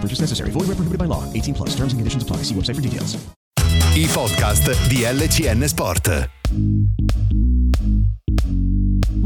Purchase 0.00 0.20
necessary. 0.20 0.50
Void 0.50 0.68
where 0.68 0.76
prohibited 0.76 0.98
by 0.98 1.06
law. 1.06 1.24
18 1.34 1.54
plus. 1.54 1.70
Terms 1.70 1.92
and 1.92 2.00
conditions 2.00 2.22
apply. 2.22 2.38
See 2.44 2.54
website 2.54 2.76
for 2.76 2.82
details. 2.82 3.18
I 3.92 4.06
podcast 4.06 4.70
di 4.88 5.02
LCN 5.02 5.66
Sport. 5.66 6.30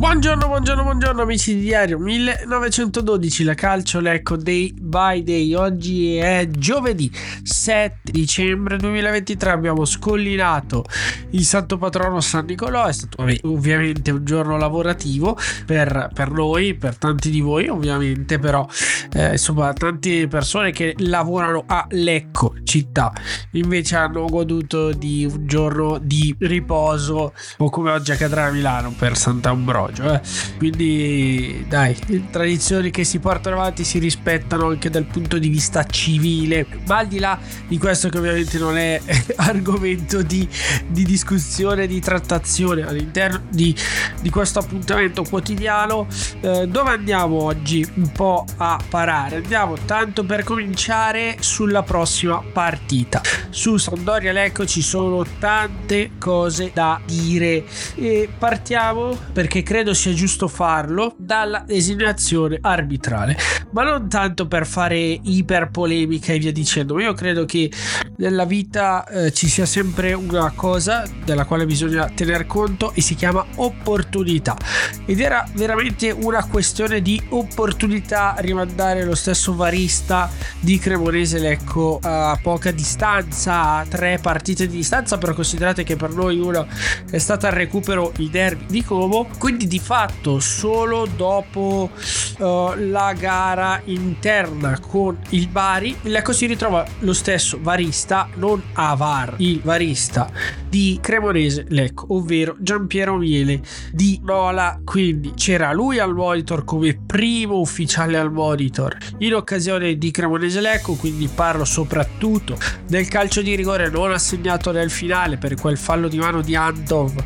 Buongiorno, 0.05 0.49
buongiorno, 0.49 0.83
buongiorno 0.83 1.23
amici 1.23 1.55
di 1.55 1.63
Diario 1.63 1.99
1912, 1.99 3.43
la 3.43 3.55
calcio 3.55 4.01
Lecco 4.01 4.37
Day 4.37 4.71
by 4.79 5.23
Day. 5.23 5.55
Oggi 5.55 6.17
è 6.17 6.47
giovedì 6.51 7.11
7 7.43 8.13
dicembre 8.13 8.77
2023, 8.77 9.51
abbiamo 9.51 9.87
scollinato 9.87 10.85
il 11.31 11.43
santo 11.43 11.79
patrono 11.79 12.21
San 12.21 12.45
Nicolò, 12.45 12.85
è 12.85 12.93
stato 12.93 13.27
ovviamente 13.45 14.11
un 14.11 14.25
giorno 14.27 14.59
lavorativo 14.59 15.39
per, 15.65 16.11
per, 16.13 16.31
noi, 16.31 16.75
per 16.75 16.97
tanti 16.97 17.31
di 17.31 17.41
voi 17.41 17.69
ovviamente, 17.69 18.39
però 18.39 18.69
eh, 19.15 19.33
insomma 19.33 19.73
tante 19.73 20.29
persone 20.29 20.71
che 20.71 20.95
lavorano 20.99 21.65
a 21.67 21.87
Lecco 21.89 22.55
città. 22.63 23.11
Invece 23.53 23.97
hanno 23.97 24.27
goduto 24.27 24.93
di 24.93 25.25
un 25.25 25.47
giorno 25.47 25.99
di 25.99 26.35
riposo 26.41 27.33
o 27.57 27.71
come 27.71 27.91
oggi 27.91 28.13
accadrà 28.13 28.45
a 28.45 28.51
Milano 28.51 28.95
per 28.97 29.17
Sant'Ambrogio 29.17 29.94
eh. 30.03 30.21
quindi 30.59 31.65
dai 31.69 31.97
tradizioni 32.31 32.91
che 32.91 33.05
si 33.05 33.19
portano 33.19 33.57
avanti 33.57 33.85
si 33.85 33.99
rispettano 33.99 34.69
anche 34.69 34.91
dal 34.91 35.05
punto 35.05 35.39
di 35.39 35.49
vista 35.49 35.85
civile. 35.85 36.67
Ma 36.87 36.99
al 36.99 37.07
di 37.07 37.19
là 37.19 37.39
di 37.67 37.79
questo 37.79 38.09
che 38.09 38.19
ovviamente 38.19 38.59
non 38.59 38.77
è 38.77 39.01
argomento 39.37 40.23
di, 40.23 40.49
di 40.87 41.05
discussione 41.05 41.87
di 41.87 42.01
trattazione 42.01 42.87
all'interno 42.87 43.43
di, 43.51 43.75
di 44.21 44.31
questo 44.31 44.59
appuntamento 44.59 45.23
quotidiano 45.25 46.07
eh, 46.41 46.67
dove 46.67 46.91
andiamo 46.91 47.43
oggi? 47.43 47.87
Un 47.95 48.13
po' 48.13 48.45
a 48.57 48.79
parare. 48.89 49.37
Andiamo 49.37 49.77
tanto 49.85 50.25
per 50.25 50.45
cominciare 50.45 51.37
sulla 51.41 51.83
prossima 51.83 52.43
partita. 52.53 53.21
Su 53.51 53.77
Sandoria 53.77 54.33
Lecco 54.33 54.67
ci 54.67 54.83
sono 54.83 55.25
tante 55.39 56.13
cose 56.19 56.71
da 56.73 57.01
dire. 57.05 57.65
E 57.95 58.29
partiamo 58.37 59.17
perché 59.33 59.63
credo 59.63 59.84
sia 59.93 60.15
giusto 60.15 60.49
farlo 60.49 61.15
dalla 61.19 61.65
designazione 61.67 62.59
arbitrale. 62.61 63.37
Ma 63.73 63.83
non 63.83 64.09
tanto 64.09 64.47
per 64.47 64.67
fare 64.67 64.97
iper 64.97 65.71
polemica 65.71 66.33
e 66.33 66.39
via 66.39 66.53
dicendo 66.53 66.99
io 67.01 67.13
credo 67.13 67.45
che 67.45 67.71
nella 68.17 68.45
vita 68.45 69.05
eh, 69.07 69.33
ci 69.33 69.49
sia 69.49 69.67
sempre 69.67 70.13
una 70.13 70.53
cosa 70.55 71.05
della 71.25 71.45
quale 71.45 71.67
bisogna 71.67 72.09
tener 72.15 72.47
conto 72.47 72.93
e 72.95 73.01
si 73.01 73.15
chiama 73.15 73.45
opportunità. 73.57 74.57
Ed 75.05 75.21
era 75.21 75.45
veramente 75.55 76.11
una 76.11 76.47
questione 76.47 77.03
di 77.03 77.21
opportunità 77.31 78.37
rimandare 78.39 79.05
lo 79.05 79.15
stesso 79.15 79.55
varista 79.55 80.31
di 80.61 80.79
Cremonese 80.79 81.39
Lecco 81.39 81.99
a 82.01 82.39
poca 82.41 82.71
distanza 82.71 83.75
a 83.75 83.87
tre 83.87 84.19
partite 84.21 84.67
di 84.67 84.77
distanza 84.77 85.19
però 85.19 85.35
considerate 85.35 85.83
che 85.83 85.97
per 85.97 86.11
noi 86.11 86.39
uno 86.39 86.67
è 87.11 87.19
stata 87.19 87.49
al 87.49 87.55
recupero 87.55 88.13
il 88.19 88.31
derby 88.31 88.67
di 88.67 88.85
Como. 88.85 89.29
Quindi 89.39 89.64
di 89.67 89.79
fatto 89.79 90.41
solo 90.41 91.07
dopo 91.17 91.91
uh, 92.39 92.45
la 92.77 93.13
gara 93.19 93.81
interna 93.85 94.79
con 94.79 95.19
il 95.31 95.49
Bari 95.49 95.97
Lecco 96.03 96.33
si 96.33 96.47
ritrova 96.47 96.87
lo 97.01 97.13
stesso 97.13 97.59
varista 97.61 98.29
non 98.35 98.63
Avar 98.75 99.35
il 99.39 99.61
varista 99.63 100.31
di 100.75 100.99
Cremonese 101.01 101.67
Lecco 101.69 102.07
ovvero 102.09 102.57
Giampiero 102.59 103.17
Miele 103.17 103.63
di 103.93 104.21
Nola. 104.25 104.81
Quindi 104.83 105.33
c'era 105.37 105.73
lui 105.73 106.01
al 106.01 106.15
monitor 106.15 106.65
come 106.65 106.99
primo 107.07 107.61
ufficiale 107.61 108.19
al 108.19 108.33
monitor. 108.33 108.97
In 109.19 109.35
occasione 109.35 109.97
di 109.97 110.11
Cremonese 110.11 110.61
Lecco 110.61 110.95
quindi 110.95 111.29
parlo 111.33 111.65
soprattutto 111.65 112.59
del 112.89 113.07
calcio 113.07 113.41
di 113.41 113.55
rigore 113.55 113.89
non 113.89 114.11
assegnato 114.11 114.73
nel 114.73 114.91
finale 114.91 115.37
per 115.37 115.55
quel 115.55 115.79
fallo 115.79 116.09
di 116.09 116.19
mano 116.19 116.41
di 116.43 116.57
Antov 116.57 117.23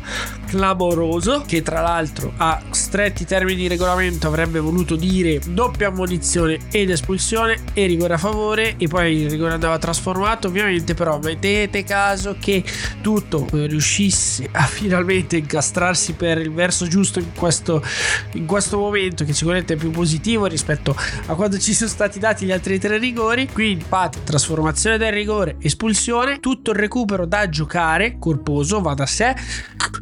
clamoroso 0.49 1.43
che 1.45 1.61
tra 1.61 1.81
l'altro 1.81 2.33
a 2.37 2.59
stretti 2.71 3.23
termini 3.23 3.55
di 3.61 3.67
regolamento 3.67 4.27
avrebbe 4.27 4.59
voluto 4.59 4.95
dire 4.95 5.39
doppia 5.47 5.89
ammonizione 5.89 6.57
ed 6.71 6.89
espulsione 6.89 7.61
e 7.73 7.85
rigore 7.85 8.15
a 8.15 8.17
favore 8.17 8.75
e 8.77 8.87
poi 8.87 9.15
il 9.15 9.29
rigore 9.29 9.53
andava 9.53 9.77
trasformato 9.77 10.47
ovviamente 10.47 10.95
però 10.95 11.19
vedete 11.19 11.83
caso 11.83 12.35
che 12.39 12.63
tutto 13.01 13.47
riuscisse 13.51 14.49
a 14.51 14.65
finalmente 14.65 15.37
incastrarsi 15.37 16.13
per 16.13 16.39
il 16.39 16.51
verso 16.51 16.87
giusto 16.87 17.19
in 17.19 17.31
questo, 17.35 17.83
in 18.33 18.47
questo 18.47 18.79
momento 18.79 19.23
che 19.23 19.33
sicuramente 19.33 19.75
è 19.75 19.77
più 19.77 19.91
positivo 19.91 20.45
rispetto 20.47 20.95
a 21.27 21.35
quando 21.35 21.59
ci 21.59 21.73
sono 21.73 21.89
stati 21.89 22.17
dati 22.17 22.45
gli 22.45 22.51
altri 22.51 22.79
tre 22.79 22.97
rigori. 22.97 23.47
Qui 23.47 23.71
impatto 23.71 24.19
trasformazione 24.23 24.97
del 24.97 25.11
rigore 25.11 25.57
espulsione 25.59 26.39
tutto 26.39 26.71
il 26.71 26.77
recupero 26.77 27.25
da 27.25 27.47
giocare 27.49 28.17
corposo 28.17 28.81
va 28.81 28.93
da 28.95 29.05
sé 29.05 29.35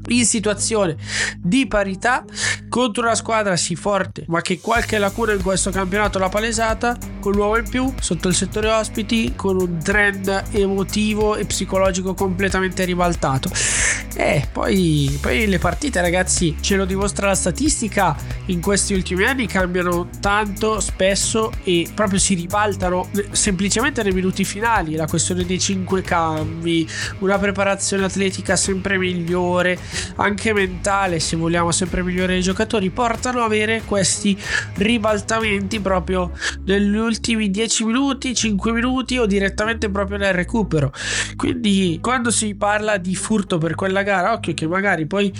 in 0.09 0.25
situazione 0.37 0.95
di 1.39 1.67
parità 1.67 2.23
contro 2.69 3.03
una 3.03 3.15
squadra 3.15 3.55
sì 3.55 3.75
forte 3.75 4.23
ma 4.27 4.41
che 4.41 4.59
qualche 4.59 4.97
lacuna 4.99 5.33
in 5.33 5.41
questo 5.41 5.71
campionato 5.71 6.19
l'ha 6.19 6.29
palesata 6.29 6.95
con 7.27 7.35
l'uomo 7.35 7.57
in 7.57 7.67
più. 7.67 7.93
Sotto 7.99 8.29
il 8.29 8.35
settore 8.35 8.69
ospiti 8.69 9.33
con 9.35 9.59
un 9.59 9.79
trend 9.83 10.45
emotivo 10.51 11.35
e 11.35 11.45
psicologico 11.45 12.13
completamente 12.13 12.85
ribaltato. 12.85 13.49
E 14.15 14.47
poi, 14.51 15.17
poi 15.21 15.45
le 15.45 15.59
partite 15.59 15.99
ragazzi 15.99 16.55
ce 16.61 16.77
lo 16.77 16.85
dimostra 16.85 17.27
la 17.27 17.35
statistica. 17.35 18.15
In 18.45 18.61
questi 18.61 18.93
ultimi 18.93 19.25
anni 19.25 19.45
cambiano 19.45 20.07
tanto 20.21 20.79
spesso 20.79 21.51
e 21.63 21.89
proprio 21.93 22.17
si 22.17 22.33
ribaltano 22.33 23.09
semplicemente 23.31 24.01
nei 24.03 24.13
minuti 24.13 24.45
finali. 24.45 24.95
La 24.95 25.05
questione 25.05 25.43
dei 25.43 25.59
cinque 25.59 26.01
cambi 26.01 26.89
una 27.19 27.37
preparazione 27.37 28.05
atletica 28.05 28.55
sempre 28.55 28.97
migliore 28.97 29.77
anche 30.15 30.53
mentale 30.53 31.19
se 31.19 31.35
vogliamo 31.35 31.71
sempre 31.71 32.03
migliorare 32.03 32.37
i 32.37 32.41
giocatori 32.41 32.89
portano 32.89 33.41
a 33.41 33.45
avere 33.45 33.81
questi 33.85 34.37
ribaltamenti 34.75 35.79
proprio 35.79 36.31
negli 36.65 36.95
ultimi 36.95 37.15
10 37.19 37.83
minuti 37.85 38.33
5 38.33 38.71
minuti 38.71 39.17
o 39.17 39.25
direttamente 39.25 39.89
proprio 39.89 40.17
nel 40.17 40.33
recupero. 40.33 40.91
Quindi 41.35 41.99
quando 42.01 42.31
si 42.31 42.55
parla 42.55 42.97
di 42.97 43.15
furto 43.15 43.57
per 43.57 43.75
quella 43.75 44.03
gara 44.03 44.33
occhio 44.33 44.53
che 44.53 44.67
magari 44.67 45.05
poi 45.05 45.31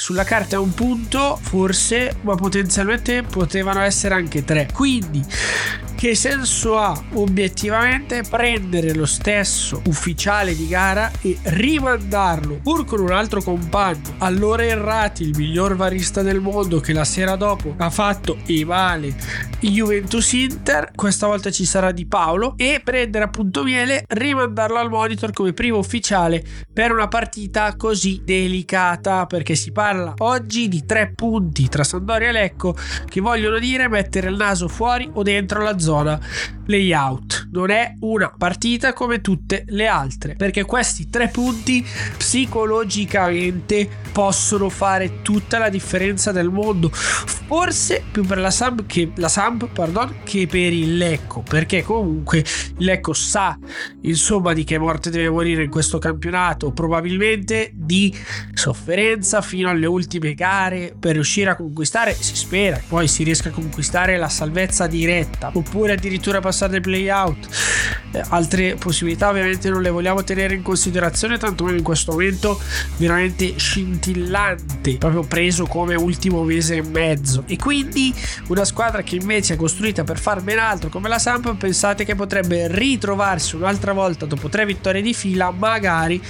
sulla 0.00 0.24
carta 0.24 0.56
è 0.56 0.58
un 0.58 0.72
punto 0.72 1.38
forse 1.42 2.16
ma 2.22 2.34
potenzialmente 2.34 3.22
potevano 3.22 3.80
essere 3.80 4.14
anche 4.14 4.42
tre. 4.44 4.66
Quindi 4.72 5.22
che 6.00 6.14
senso 6.14 6.78
ha 6.78 6.98
obiettivamente 7.12 8.22
prendere 8.22 8.94
lo 8.94 9.04
stesso 9.04 9.82
ufficiale 9.84 10.56
di 10.56 10.66
gara 10.66 11.10
e 11.20 11.36
rimandarlo 11.42 12.58
pur 12.62 12.86
con 12.86 13.00
un 13.00 13.10
altro 13.10 13.42
compagno 13.42 14.14
allora 14.16 14.64
Errati 14.64 15.24
il 15.24 15.36
miglior 15.36 15.76
varista 15.76 16.22
del 16.22 16.40
mondo 16.40 16.80
che 16.80 16.94
la 16.94 17.04
sera 17.04 17.36
dopo 17.36 17.74
ha 17.76 17.90
fatto 17.90 18.38
e 18.46 18.64
male 18.64 19.14
Juventus 19.60 20.32
Inter 20.32 20.90
questa 20.94 21.26
volta 21.26 21.50
ci 21.50 21.66
sarà 21.66 21.92
Di 21.92 22.06
Paolo 22.06 22.54
e 22.56 22.80
prendere 22.82 23.24
appunto 23.26 23.62
Miele 23.62 24.04
rimandarlo 24.08 24.78
al 24.78 24.88
monitor 24.88 25.34
come 25.34 25.52
primo 25.52 25.76
ufficiale 25.76 26.42
per 26.72 26.92
una 26.92 27.08
partita 27.08 27.76
così 27.76 28.22
delicata 28.24 29.26
perché 29.26 29.54
si 29.54 29.70
parla 29.70 29.89
parla 29.90 30.14
oggi 30.18 30.68
di 30.68 30.86
tre 30.86 31.12
punti 31.12 31.68
tra 31.68 31.82
Sandoria 31.82 32.28
e 32.28 32.32
Lecco 32.32 32.76
che 33.06 33.20
vogliono 33.20 33.58
dire 33.58 33.88
mettere 33.88 34.28
il 34.28 34.36
naso 34.36 34.68
fuori 34.68 35.10
o 35.14 35.24
dentro 35.24 35.62
la 35.62 35.78
zona 35.80 36.18
layout. 36.66 37.39
Non 37.52 37.70
è 37.70 37.94
una 38.00 38.32
partita 38.36 38.92
come 38.92 39.20
tutte 39.20 39.64
le 39.68 39.86
altre, 39.86 40.34
perché 40.34 40.64
questi 40.64 41.08
tre 41.10 41.28
punti 41.28 41.84
psicologicamente 42.16 43.88
possono 44.12 44.68
fare 44.68 45.22
tutta 45.22 45.58
la 45.58 45.68
differenza 45.68 46.30
del 46.30 46.48
mondo. 46.48 46.90
Forse 46.90 48.04
più 48.10 48.24
per 48.24 48.38
la 48.38 48.50
Samp 48.50 48.86
che, 48.86 49.10
la 49.16 49.28
Samp, 49.28 49.68
pardon, 49.72 50.18
che 50.22 50.46
per 50.46 50.72
il 50.72 50.96
Lecco, 50.96 51.42
perché 51.42 51.82
comunque 51.82 52.38
il 52.38 52.84
Lecco 52.84 53.12
sa 53.12 53.58
insomma 54.02 54.52
di 54.52 54.62
che 54.62 54.78
morte 54.78 55.10
deve 55.10 55.30
morire 55.30 55.64
in 55.64 55.70
questo 55.70 55.98
campionato, 55.98 56.70
probabilmente 56.70 57.72
di 57.74 58.16
sofferenza 58.54 59.42
fino 59.42 59.68
alle 59.68 59.86
ultime 59.86 60.34
gare 60.34 60.94
per 60.98 61.14
riuscire 61.14 61.50
a 61.50 61.56
conquistare, 61.56 62.14
si 62.14 62.36
spera, 62.36 62.76
che 62.76 62.84
poi 62.86 63.08
si 63.08 63.24
riesca 63.24 63.48
a 63.48 63.52
conquistare 63.52 64.16
la 64.16 64.28
salvezza 64.28 64.86
diretta, 64.86 65.50
oppure 65.52 65.94
addirittura 65.94 66.40
passare 66.40 66.72
dei 66.72 66.80
playout. 66.80 67.39
Eh, 68.12 68.22
altre 68.30 68.74
possibilità 68.74 69.28
ovviamente 69.28 69.70
non 69.70 69.82
le 69.82 69.90
vogliamo 69.90 70.24
tenere 70.24 70.54
in 70.54 70.62
considerazione, 70.62 71.38
tantomeno 71.38 71.76
in 71.76 71.84
questo 71.84 72.12
momento 72.12 72.60
veramente 72.96 73.56
scintillante, 73.56 74.96
proprio 74.96 75.22
preso 75.22 75.66
come 75.66 75.94
ultimo 75.94 76.42
mese 76.42 76.76
e 76.76 76.82
mezzo. 76.82 77.44
E 77.46 77.56
quindi 77.56 78.12
una 78.48 78.64
squadra 78.64 79.02
che 79.02 79.16
invece 79.16 79.54
è 79.54 79.56
costruita 79.56 80.02
per 80.02 80.18
far 80.18 80.42
ben 80.42 80.58
altro 80.58 80.88
come 80.88 81.08
la 81.08 81.18
Samp, 81.18 81.54
pensate 81.56 82.04
che 82.04 82.16
potrebbe 82.16 82.66
ritrovarsi 82.68 83.54
un'altra 83.54 83.92
volta 83.92 84.26
dopo 84.26 84.48
tre 84.48 84.66
vittorie 84.66 85.02
di 85.02 85.14
fila, 85.14 85.50
magari 85.52 86.20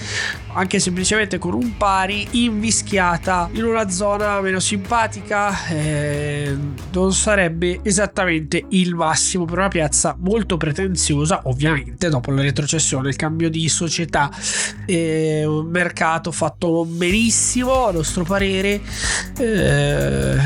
anche 0.53 0.79
semplicemente 0.79 1.39
con 1.39 1.55
un 1.55 1.77
pari 1.77 2.27
invischiata 2.33 3.49
in 3.53 3.65
una 3.65 3.89
zona 3.89 4.41
meno 4.41 4.61
simpatica 4.61 5.67
eh, 5.69 6.57
non 6.93 7.13
sarebbe 7.13 7.81
esattamente 7.83 8.65
il 8.71 8.95
massimo 8.95 9.45
per 9.45 9.59
una 9.59 9.69
piazza 9.69 10.17
molto 10.19 10.57
pretenziosa 10.57 11.43
ovviamente 11.45 12.09
dopo 12.09 12.31
la 12.31 12.43
retrocessione 12.43 13.09
il 13.09 13.17
cambio 13.17 13.51
di 13.51 13.69
società. 13.69 14.31
Eh, 14.87 15.45
un 15.45 15.67
mercato 15.67 16.33
fatto 16.33 16.85
benissimo 16.85 17.87
a 17.87 17.93
nostro 17.93 18.25
parere. 18.25 18.81
Eh, 19.39 20.37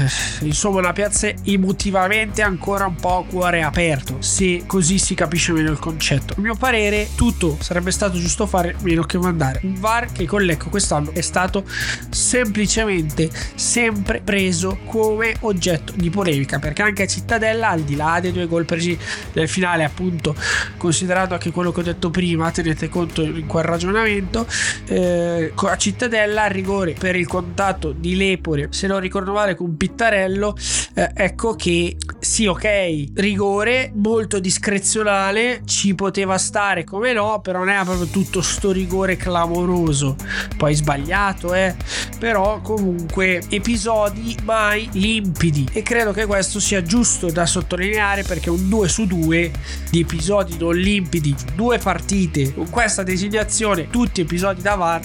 insomma 0.41 0.79
una 0.79 0.93
piazza 0.93 1.33
emotivamente 1.45 2.43
ancora 2.43 2.87
un 2.87 2.97
po' 2.97 3.19
a 3.19 3.25
cuore 3.25 3.63
aperto 3.63 4.17
se 4.21 4.65
così 4.67 4.99
si 4.99 5.15
capisce 5.15 5.53
meglio 5.53 5.71
il 5.71 5.79
concetto. 5.79 6.35
A 6.37 6.41
mio 6.41 6.55
parere 6.55 7.09
tutto 7.15 7.57
sarebbe 7.61 7.91
stato 7.91 8.19
giusto 8.19 8.47
fare 8.47 8.75
meno 8.83 9.03
che 9.05 9.19
mandare. 9.19 9.61
Un 9.63 9.79
VAR 9.95 10.13
che 10.13 10.27
con 10.27 10.43
Lecco 10.43 10.69
quest'anno 10.69 11.13
è 11.13 11.21
stato 11.21 11.65
semplicemente 12.11 13.31
sempre 13.55 14.21
preso 14.23 14.79
come 14.87 15.37
oggetto 15.41 15.93
di 15.95 16.11
polemica 16.11 16.59
perché 16.59 16.83
anche 16.83 17.05
a 17.05 17.07
Cittadella 17.07 17.71
al 17.71 17.83
di 17.83 17.95
là 17.95 18.19
dei 18.21 18.33
due 18.33 18.47
gol 18.47 18.65
presi 18.65 18.99
nel 19.33 19.49
finale 19.49 19.85
appunto 19.85 20.35
considerato 20.77 21.35
anche 21.35 21.51
quello 21.51 21.73
che 21.73 21.81
ho 21.81 21.85
detto 21.85 22.11
prima 22.11 22.51
tenete 22.51 22.89
conto 22.89 23.23
in 23.23 23.47
quel 23.47 23.65
ragionamento 23.65 24.47
eh, 24.87 25.53
a 25.55 25.77
Cittadella 25.77 26.47
rigore 26.47 26.95
per 26.99 27.15
il 27.17 27.27
contatto 27.27 27.93
di 27.93 28.17
Lepore 28.17 28.69
se 28.71 28.87
non 28.87 29.01
ricordo 29.01 29.33
male 29.33 29.55
con 29.55 29.77
Pittarello 29.77 30.57
eh, 30.95 31.11
ecco 31.15 31.55
che 31.55 31.97
sì 32.19 32.47
ok 32.47 33.13
rigore 33.15 33.93
molto 33.95 34.41
discrezionale 34.41 35.63
ci 35.65 35.95
poteva 35.95 36.39
stare 36.39 36.85
come 36.85 37.13
no 37.13 37.41
però 37.41 37.59
non 37.59 37.69
è 37.69 37.85
proprio 37.85 38.07
tutto 38.07 38.43
sto 38.43 38.73
rigore 38.73 39.17
clamoroso 39.17 39.84
poi 40.57 40.75
sbagliato 40.75 41.55
eh. 41.55 41.75
Però 42.19 42.61
comunque 42.61 43.43
episodi 43.49 44.37
mai 44.45 44.89
limpidi. 44.93 45.69
E 45.73 45.83
credo 45.83 46.13
che 46.13 46.27
questo 46.27 46.61
sia 46.61 46.83
giusto 46.83 47.31
da 47.31 47.47
sottolineare 47.47 48.23
perché 48.23 48.51
un 48.51 48.69
2 48.69 48.89
su 48.89 49.07
2 49.07 49.51
di 49.91 50.01
episodi 50.01 50.57
non 50.59 50.77
limpidi 50.77 51.35
due 51.55 51.79
partite 51.79 52.53
con 52.55 52.69
questa 52.71 53.03
designazione 53.03 53.89
tutti 53.91 54.21
episodi 54.21 54.63
da 54.63 54.75
VAR 54.75 55.01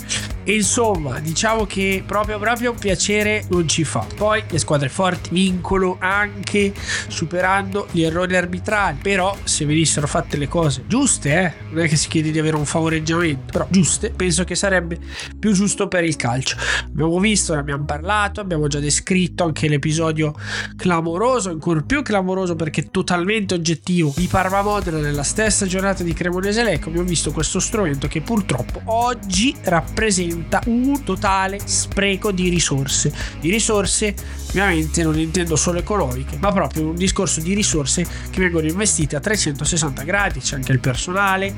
insomma, 0.56 1.19
diciamo 1.19 1.66
che 1.66 2.04
proprio 2.06 2.40
proprio 2.40 2.74
piacere 2.74 3.46
non 3.50 3.68
ci 3.68 3.84
fa. 3.84 4.06
Poi 4.16 4.44
le 4.50 4.57
squadre 4.57 4.90
forti 4.90 5.30
vincono 5.31 5.98
anche 6.00 6.74
superando 7.07 7.88
gli 7.92 8.01
errori 8.01 8.36
arbitrali. 8.36 8.98
Però, 9.01 9.36
se 9.44 9.66
venissero 9.66 10.07
fatte 10.07 10.38
le 10.38 10.48
cose 10.48 10.84
giuste, 10.88 11.30
eh, 11.30 11.54
non 11.72 11.84
è 11.84 11.88
che 11.88 11.96
si 11.96 12.07
chiede 12.07 12.31
di 12.31 12.40
avere 12.40 12.56
un 12.56 12.66
favoreggiamento, 12.66 13.51
però 13.51 13.68
giuste, 13.69 14.12
penso 14.12 14.44
che 14.44 14.56
sarebbe 14.56 14.98
più 15.38 15.51
giusto 15.51 15.88
per 15.88 16.04
il 16.04 16.16
calcio. 16.16 16.57
Abbiamo 16.86 17.19
visto, 17.19 17.54
ne 17.54 17.60
abbiamo 17.60 17.86
parlato, 17.86 18.42
abbiamo 18.42 18.68
già 18.68 18.80
descritto 18.80 19.44
anche 19.44 19.68
l'episodio 19.68 20.34
clamoroso, 20.75 21.50
ancora 21.50 21.81
più 21.81 22.01
clamoroso 22.01 22.56
perché 22.56 22.90
totalmente 22.90 23.54
oggettivo 23.54 24.13
di 24.16 24.28
Parma 24.28 24.62
Modena 24.62 25.00
nella 25.00 25.24
stessa 25.24 25.66
giornata 25.66 26.04
di 26.04 26.13
Cremonese 26.13 26.63
Lecco. 26.63 26.90
Abbiamo 26.90 27.07
visto 27.07 27.31
questo 27.31 27.60
strumento 27.60 28.07
che 28.07 28.22
purtroppo 28.22 28.81
oggi 28.86 29.56
rappresenta 29.63 30.38
un 30.65 31.03
totale 31.03 31.59
spreco 31.63 32.31
di 32.31 32.50
risorse. 32.50 33.13
Di 33.39 33.50
risorse, 33.50 34.15
ovviamente, 34.50 35.04
non 35.04 35.18
intendo 35.19 35.56
solo 35.56 35.80
economiche, 35.80 36.38
ma 36.40 36.51
proprio 36.51 36.88
un 36.88 36.96
discorso 36.96 37.40
di 37.40 37.54
risorse 37.54 38.06
che 38.30 38.42
vengono 38.42 38.68
investite 38.68 39.16
a 39.16 39.19
360 39.19 40.04
gradi. 40.04 40.40
C'è 40.40 40.56
anche 40.56 40.72
il 40.72 40.80
personale 40.80 41.54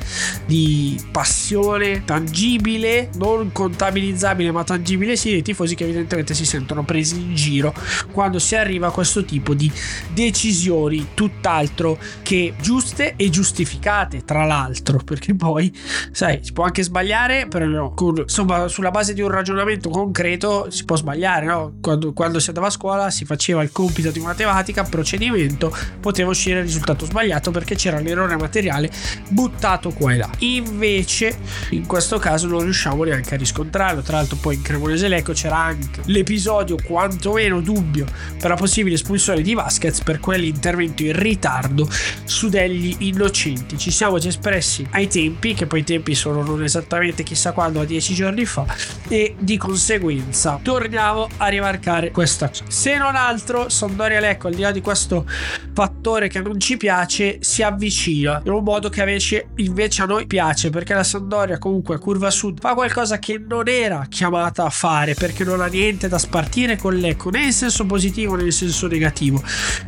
di 0.46 1.02
passione 1.12 2.04
tangibile, 2.04 3.10
non 3.16 3.52
contabilizzabile, 3.52 4.52
ma 4.52 4.64
tangibile, 4.64 5.16
sì, 5.16 5.32
dei 5.32 5.42
tifosi 5.42 5.76
che 5.76 5.84
evidentemente 5.84 6.34
si 6.34 6.46
sentono 6.46 6.84
presi 6.84 7.20
in 7.20 7.34
giro 7.36 7.74
quando 8.12 8.40
si 8.40 8.56
arriva 8.56 8.88
a 8.88 8.92
questo 8.92 9.24
tipo 9.24 9.54
di 9.54 9.72
decisioni 10.14 11.10
tutt'altro 11.14 11.98
che 12.22 12.54
giuste 12.62 13.16
e 13.16 13.30
giustificate, 13.30 14.24
tra 14.26 14.46
l'altro, 14.46 15.00
perché 15.04 15.34
poi, 15.36 15.74
sai, 16.12 16.40
si 16.44 16.52
può 16.52 16.66
anche 16.66 16.84
sbagliare, 16.84 17.48
però 17.48 17.66
no, 17.66 17.94
con, 17.94 18.18
insomma, 18.18 18.68
sulla 18.68 18.92
base 18.92 19.14
di 19.14 19.22
un 19.22 19.30
ragionamento 19.30 19.90
concreto 19.90 20.70
si 20.70 20.84
può 20.86 20.96
sbagliare, 20.96 21.46
no? 21.46 21.74
Quando, 21.82 22.14
quando 22.14 22.40
si 22.40 22.50
andava 22.50 22.68
a 22.68 22.70
scuola 22.70 22.81
si 23.10 23.26
faceva 23.26 23.62
il 23.62 23.72
compito 23.72 24.10
di 24.10 24.20
matematica, 24.20 24.84
procedimento, 24.84 25.76
poteva 26.00 26.30
uscire 26.30 26.60
il 26.60 26.66
risultato 26.66 27.06
sbagliato 27.06 27.52
perché 27.52 27.76
c'era 27.76 28.00
l'errore 28.00 28.36
materiale 28.38 28.90
buttato 29.30 29.92
qua 29.92 30.14
e 30.14 30.18
là. 30.18 30.30
Invece, 30.40 31.38
in 31.72 31.86
questo 31.86 32.18
caso 32.18 32.48
non 32.48 32.62
riusciamo 32.62 33.04
neanche 33.04 33.36
a 33.36 33.38
riscontrarlo. 33.38 34.02
Tra 34.02 34.18
l'altro, 34.18 34.38
poi 34.38 34.56
in 34.56 34.62
Cremonese 34.64 35.08
Lecco 35.08 35.34
c'era 35.34 35.58
anche 35.58 36.02
l'episodio 36.06 36.78
quantomeno 36.84 37.62
dubbio 37.62 38.06
per 38.40 38.50
la 38.50 38.56
possibile 38.56 38.96
espulsione 38.96 39.42
di 39.42 39.54
Vasquez 39.54 40.02
per 40.02 40.20
quell'intervento 40.20 41.04
in 41.04 41.18
ritardo 41.18 41.88
su 42.24 42.50
degli 42.50 42.96
innocenti. 43.00 43.78
Ci 43.78 43.92
siamo 43.92 44.18
già 44.18 44.30
espressi 44.30 44.88
ai 44.92 45.08
tempi, 45.08 45.54
che 45.54 45.68
poi 45.68 45.82
i 45.82 45.84
tempi 45.84 46.16
sono 46.16 46.42
non 46.42 46.64
esattamente 46.64 47.22
chissà 47.22 47.52
quando, 47.52 47.80
a 47.80 47.86
dieci 47.86 48.14
giorni 48.16 48.46
fa, 48.46 48.66
e 49.08 49.36
di 49.38 49.58
conseguenza 49.58 50.60
torniamo 50.62 51.28
a 51.38 51.48
rimarcare 51.48 52.12
questa 52.12 52.50
cosa. 52.50 52.70
Se 52.72 52.98
non 52.98 53.18
altro, 53.18 53.68
Sondoria 53.68 54.22
Lecco, 54.22 54.48
al 54.48 54.54
di 54.54 54.62
là 54.62 54.72
di 54.72 54.80
questo 54.80 55.26
fattore 55.74 56.30
che 56.30 56.40
non 56.40 56.58
ci 56.58 56.78
piace, 56.78 57.40
si 57.42 57.64
avvicina 57.64 58.42
in 58.46 58.52
un 58.54 58.64
modo 58.64 58.88
che 58.88 59.02
invece, 59.02 59.50
invece 59.58 60.04
a 60.04 60.06
noi 60.06 60.26
piace, 60.26 60.70
perché 60.70 60.94
la 60.94 61.04
Sandoria 61.04 61.58
comunque 61.58 62.00
curva 62.00 62.32
sud 62.32 62.62
fa 62.62 62.74
qualcosa 62.74 63.20
che 63.20 63.44
non 63.46 63.68
era 63.68 64.06
chiamata 64.08 64.64
a 64.64 64.70
fare, 64.70 65.16
perché 65.16 65.44
non 65.44 65.60
ha 65.60 65.66
niente 65.66 66.08
da 66.08 66.18
spartire 66.18 66.78
con 66.78 66.96
Lecco, 66.96 67.30
né 67.30 67.44
in 67.44 67.52
senso 67.52 67.86
positivo 67.86 68.36
né 68.36 68.44
in 68.44 68.52
senso 68.54 68.88
negativo. 68.88 69.44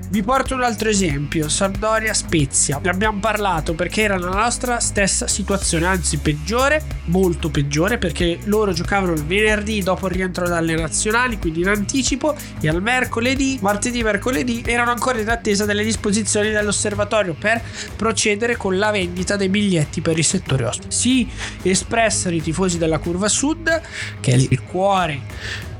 Vi 0.09 0.21
porto 0.21 0.53
un 0.53 0.63
altro 0.63 0.89
esempio, 0.89 1.47
Sampdoria 1.47 2.13
Spezia. 2.13 2.81
Ne 2.83 2.89
abbiamo 2.89 3.19
parlato 3.21 3.75
perché 3.75 4.01
era 4.01 4.17
la 4.17 4.27
nostra 4.27 4.81
stessa 4.81 5.27
situazione, 5.27 5.85
anzi 5.85 6.17
peggiore, 6.17 6.83
molto 7.05 7.49
peggiore, 7.49 7.97
perché 7.97 8.39
loro 8.43 8.73
giocavano 8.73 9.13
il 9.13 9.23
venerdì 9.23 9.81
dopo 9.81 10.07
il 10.07 10.13
rientro 10.13 10.49
dalle 10.49 10.75
nazionali, 10.75 11.39
quindi 11.39 11.61
in 11.61 11.69
anticipo, 11.69 12.35
e 12.59 12.71
al 12.73 12.81
mercoledì, 12.81 13.59
martedì, 13.61 14.03
mercoledì, 14.03 14.63
erano 14.65 14.91
ancora 14.91 15.19
in 15.19 15.29
attesa 15.29 15.65
delle 15.65 15.83
disposizioni 15.83 16.49
dell'osservatorio 16.49 17.35
per 17.37 17.61
procedere 17.95 18.55
con 18.57 18.77
la 18.77 18.91
vendita 18.91 19.35
dei 19.35 19.49
biglietti 19.49 20.01
per 20.01 20.17
il 20.17 20.25
settore 20.25 20.65
ospite. 20.65 20.91
Si 20.91 21.27
espressero 21.61 22.35
i 22.35 22.41
tifosi 22.41 22.77
della 22.77 22.97
curva 22.97 23.27
sud, 23.27 23.81
che 24.19 24.31
è 24.31 24.35
il 24.35 24.61
cuore 24.63 25.21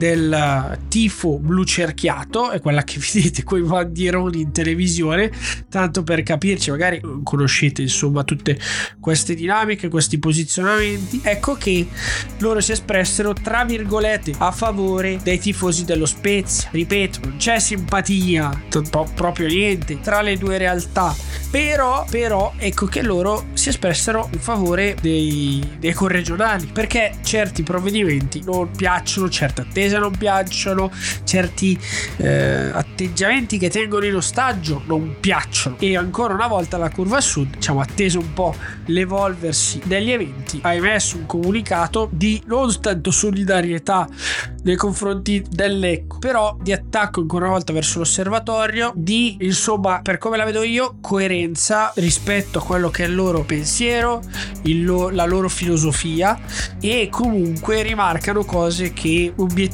del 0.03 0.79
tifo 0.89 1.39
blu 1.39 1.63
cerchiato, 1.63 2.51
è 2.51 2.59
quella 2.59 2.83
che 2.83 2.99
vedete 3.13 3.43
con 3.43 3.59
i 3.59 3.61
bandieroni 3.61 4.41
in 4.41 4.51
televisione, 4.51 5.31
tanto 5.69 6.03
per 6.03 6.23
capirci, 6.23 6.71
magari 6.71 7.01
conoscete 7.23 7.81
insomma 7.83 8.23
tutte 8.23 8.59
queste 8.99 9.33
dinamiche, 9.33 9.87
questi 9.87 10.19
posizionamenti. 10.19 11.21
Ecco 11.23 11.55
che 11.55 11.87
loro 12.39 12.59
si 12.59 12.73
espressero 12.73 13.33
tra 13.33 13.63
virgolette 13.63 14.33
a 14.37 14.51
favore 14.51 15.19
dei 15.23 15.39
tifosi 15.39 15.85
dello 15.85 16.05
Spezia. 16.05 16.69
Ripeto, 16.71 17.19
non 17.23 17.37
c'è 17.37 17.59
simpatia, 17.59 18.61
proprio 19.15 19.47
niente 19.47 20.01
tra 20.01 20.21
le 20.21 20.37
due 20.37 20.57
realtà. 20.57 21.15
Però, 21.49 22.03
però, 22.09 22.53
ecco 22.57 22.87
che 22.87 23.03
loro 23.03 23.45
si 23.53 23.69
espressero 23.69 24.27
in 24.33 24.39
favore 24.39 24.95
dei, 24.99 25.63
dei 25.77 25.93
corregionali 25.93 26.65
perché 26.65 27.17
certi 27.21 27.61
provvedimenti 27.61 28.41
non 28.43 28.71
piacciono, 28.71 29.29
certe 29.29 29.61
attese 29.61 29.92
non 29.99 30.15
piacciono, 30.15 30.91
certi 31.23 31.79
eh, 32.17 32.69
atteggiamenti 32.71 33.57
che 33.57 33.69
tengono 33.69 34.05
in 34.05 34.15
ostaggio 34.15 34.81
non 34.85 35.15
piacciono. 35.19 35.77
E 35.79 35.97
ancora 35.97 36.33
una 36.33 36.47
volta 36.47 36.77
la 36.77 36.89
curva 36.89 37.21
sud, 37.21 37.55
diciamo, 37.55 37.81
atteso 37.81 38.19
un 38.19 38.33
po' 38.33 38.55
l'evolversi 38.85 39.81
degli 39.83 40.11
eventi, 40.11 40.59
ha 40.61 40.73
emesso 40.73 41.17
un 41.17 41.25
comunicato 41.25 42.09
di 42.11 42.41
non 42.45 42.71
tanto 42.79 43.11
solidarietà 43.11 44.07
nei 44.63 44.75
confronti 44.75 45.43
dell'Ecco, 45.49 46.19
però 46.19 46.57
di 46.61 46.71
attacco 46.71 47.19
ancora 47.19 47.45
una 47.45 47.53
volta 47.55 47.73
verso 47.73 47.99
l'osservatorio, 47.99 48.93
di 48.95 49.37
insomma, 49.41 50.01
per 50.01 50.17
come 50.17 50.37
la 50.37 50.45
vedo 50.45 50.63
io, 50.63 50.97
coerenza 51.01 51.91
rispetto 51.95 52.59
a 52.59 52.63
quello 52.63 52.89
che 52.89 53.03
è 53.03 53.07
il 53.07 53.15
loro 53.15 53.43
pensiero, 53.43 54.21
il 54.63 54.83
lo- 54.83 55.09
la 55.09 55.25
loro 55.25 55.49
filosofia 55.49 56.39
e 56.79 57.09
comunque 57.11 57.81
rimarcano 57.81 58.43
cose 58.43 58.93
che 58.93 59.33
obiettivamente 59.35 59.72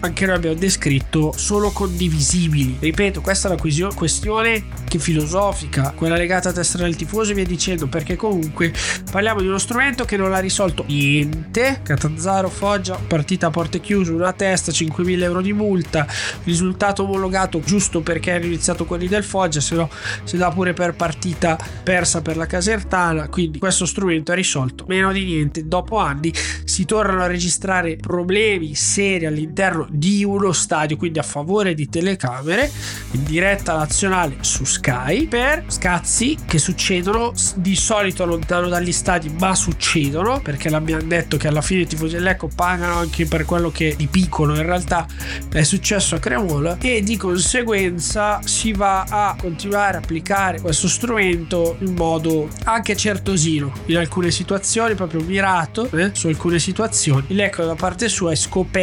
anche 0.00 0.26
noi 0.26 0.34
abbiamo 0.36 0.56
descritto 0.56 1.32
sono 1.36 1.70
condivisibili. 1.70 2.76
Ripeto, 2.78 3.20
questa 3.20 3.48
è 3.48 3.52
una 3.52 3.92
questione 3.94 4.64
che 4.88 4.98
filosofica, 4.98 5.92
quella 5.94 6.16
legata 6.16 6.50
a 6.50 6.52
testa 6.52 6.78
del 6.78 6.96
tifoso 6.96 7.32
e 7.32 7.34
via 7.34 7.44
dicendo, 7.44 7.86
perché 7.86 8.16
comunque 8.16 8.72
parliamo 9.10 9.40
di 9.40 9.46
uno 9.46 9.58
strumento 9.58 10.04
che 10.04 10.16
non 10.16 10.32
ha 10.32 10.38
risolto 10.38 10.84
niente. 10.86 11.80
Catanzaro, 11.82 12.48
Foggia, 12.48 12.96
partita 12.96 13.48
a 13.48 13.50
porte 13.50 13.80
chiuse, 13.80 14.12
una 14.12 14.32
testa, 14.32 14.72
5.000 14.72 15.22
euro 15.22 15.40
di 15.40 15.52
multa, 15.52 16.06
risultato 16.44 17.02
omologato 17.04 17.60
giusto 17.60 18.00
perché 18.00 18.32
hanno 18.32 18.46
iniziato 18.46 18.84
quelli 18.84 19.08
del 19.08 19.24
Foggia, 19.24 19.60
se 19.60 19.74
no 19.74 19.90
si 20.24 20.36
dà 20.36 20.50
pure 20.50 20.72
per 20.72 20.94
partita 20.94 21.58
persa 21.82 22.22
per 22.22 22.36
la 22.36 22.46
Casertana, 22.46 23.28
quindi 23.28 23.58
questo 23.58 23.86
strumento 23.86 24.32
è 24.32 24.34
risolto. 24.34 24.84
Meno 24.88 25.12
di 25.12 25.24
niente, 25.24 25.66
dopo 25.66 25.96
anni 25.96 26.32
si 26.64 26.84
tornano 26.84 27.22
a 27.22 27.26
registrare 27.26 27.96
problemi 27.96 28.74
seri 28.88 29.26
all'interno 29.26 29.86
di 29.90 30.24
uno 30.24 30.52
stadio, 30.52 30.96
quindi 30.96 31.18
a 31.18 31.22
favore 31.22 31.74
di 31.74 31.88
telecamere 31.88 32.70
in 33.12 33.22
diretta 33.24 33.76
nazionale 33.76 34.38
su 34.40 34.64
Sky 34.64 35.26
per 35.26 35.64
scazzi 35.66 36.38
che 36.46 36.58
succedono 36.58 37.32
di 37.56 37.76
solito 37.76 38.24
lontano 38.24 38.68
dagli 38.68 38.92
stadi, 38.92 39.28
ma 39.38 39.54
succedono 39.54 40.40
perché 40.40 40.70
l'abbiamo 40.70 41.02
detto 41.02 41.36
che 41.36 41.48
alla 41.48 41.60
fine 41.60 41.82
i 41.82 41.86
tifosi 41.86 42.14
dell'Ecco 42.14 42.48
pagano 42.54 42.94
anche 42.94 43.26
per 43.26 43.44
quello 43.44 43.70
che 43.70 43.94
di 43.96 44.06
piccolo 44.06 44.54
in 44.54 44.62
realtà 44.62 45.06
è 45.52 45.62
successo 45.62 46.14
a 46.14 46.18
Cremola 46.18 46.78
e 46.80 47.02
di 47.02 47.16
conseguenza 47.16 48.40
si 48.44 48.72
va 48.72 49.02
a 49.02 49.36
continuare 49.38 49.96
a 49.96 50.00
applicare 50.00 50.60
questo 50.60 50.88
strumento 50.88 51.76
in 51.80 51.94
modo 51.94 52.48
anche 52.64 52.96
certosino 52.96 53.72
in 53.86 53.98
alcune 53.98 54.30
situazioni, 54.30 54.94
proprio 54.94 55.20
mirato 55.20 55.90
eh, 55.90 56.10
su 56.14 56.28
alcune 56.28 56.58
situazioni. 56.58 57.26
L'Ecco 57.28 57.64
da 57.64 57.74
parte 57.74 58.08
sua 58.08 58.32
è 58.32 58.34
scoperto 58.34 58.77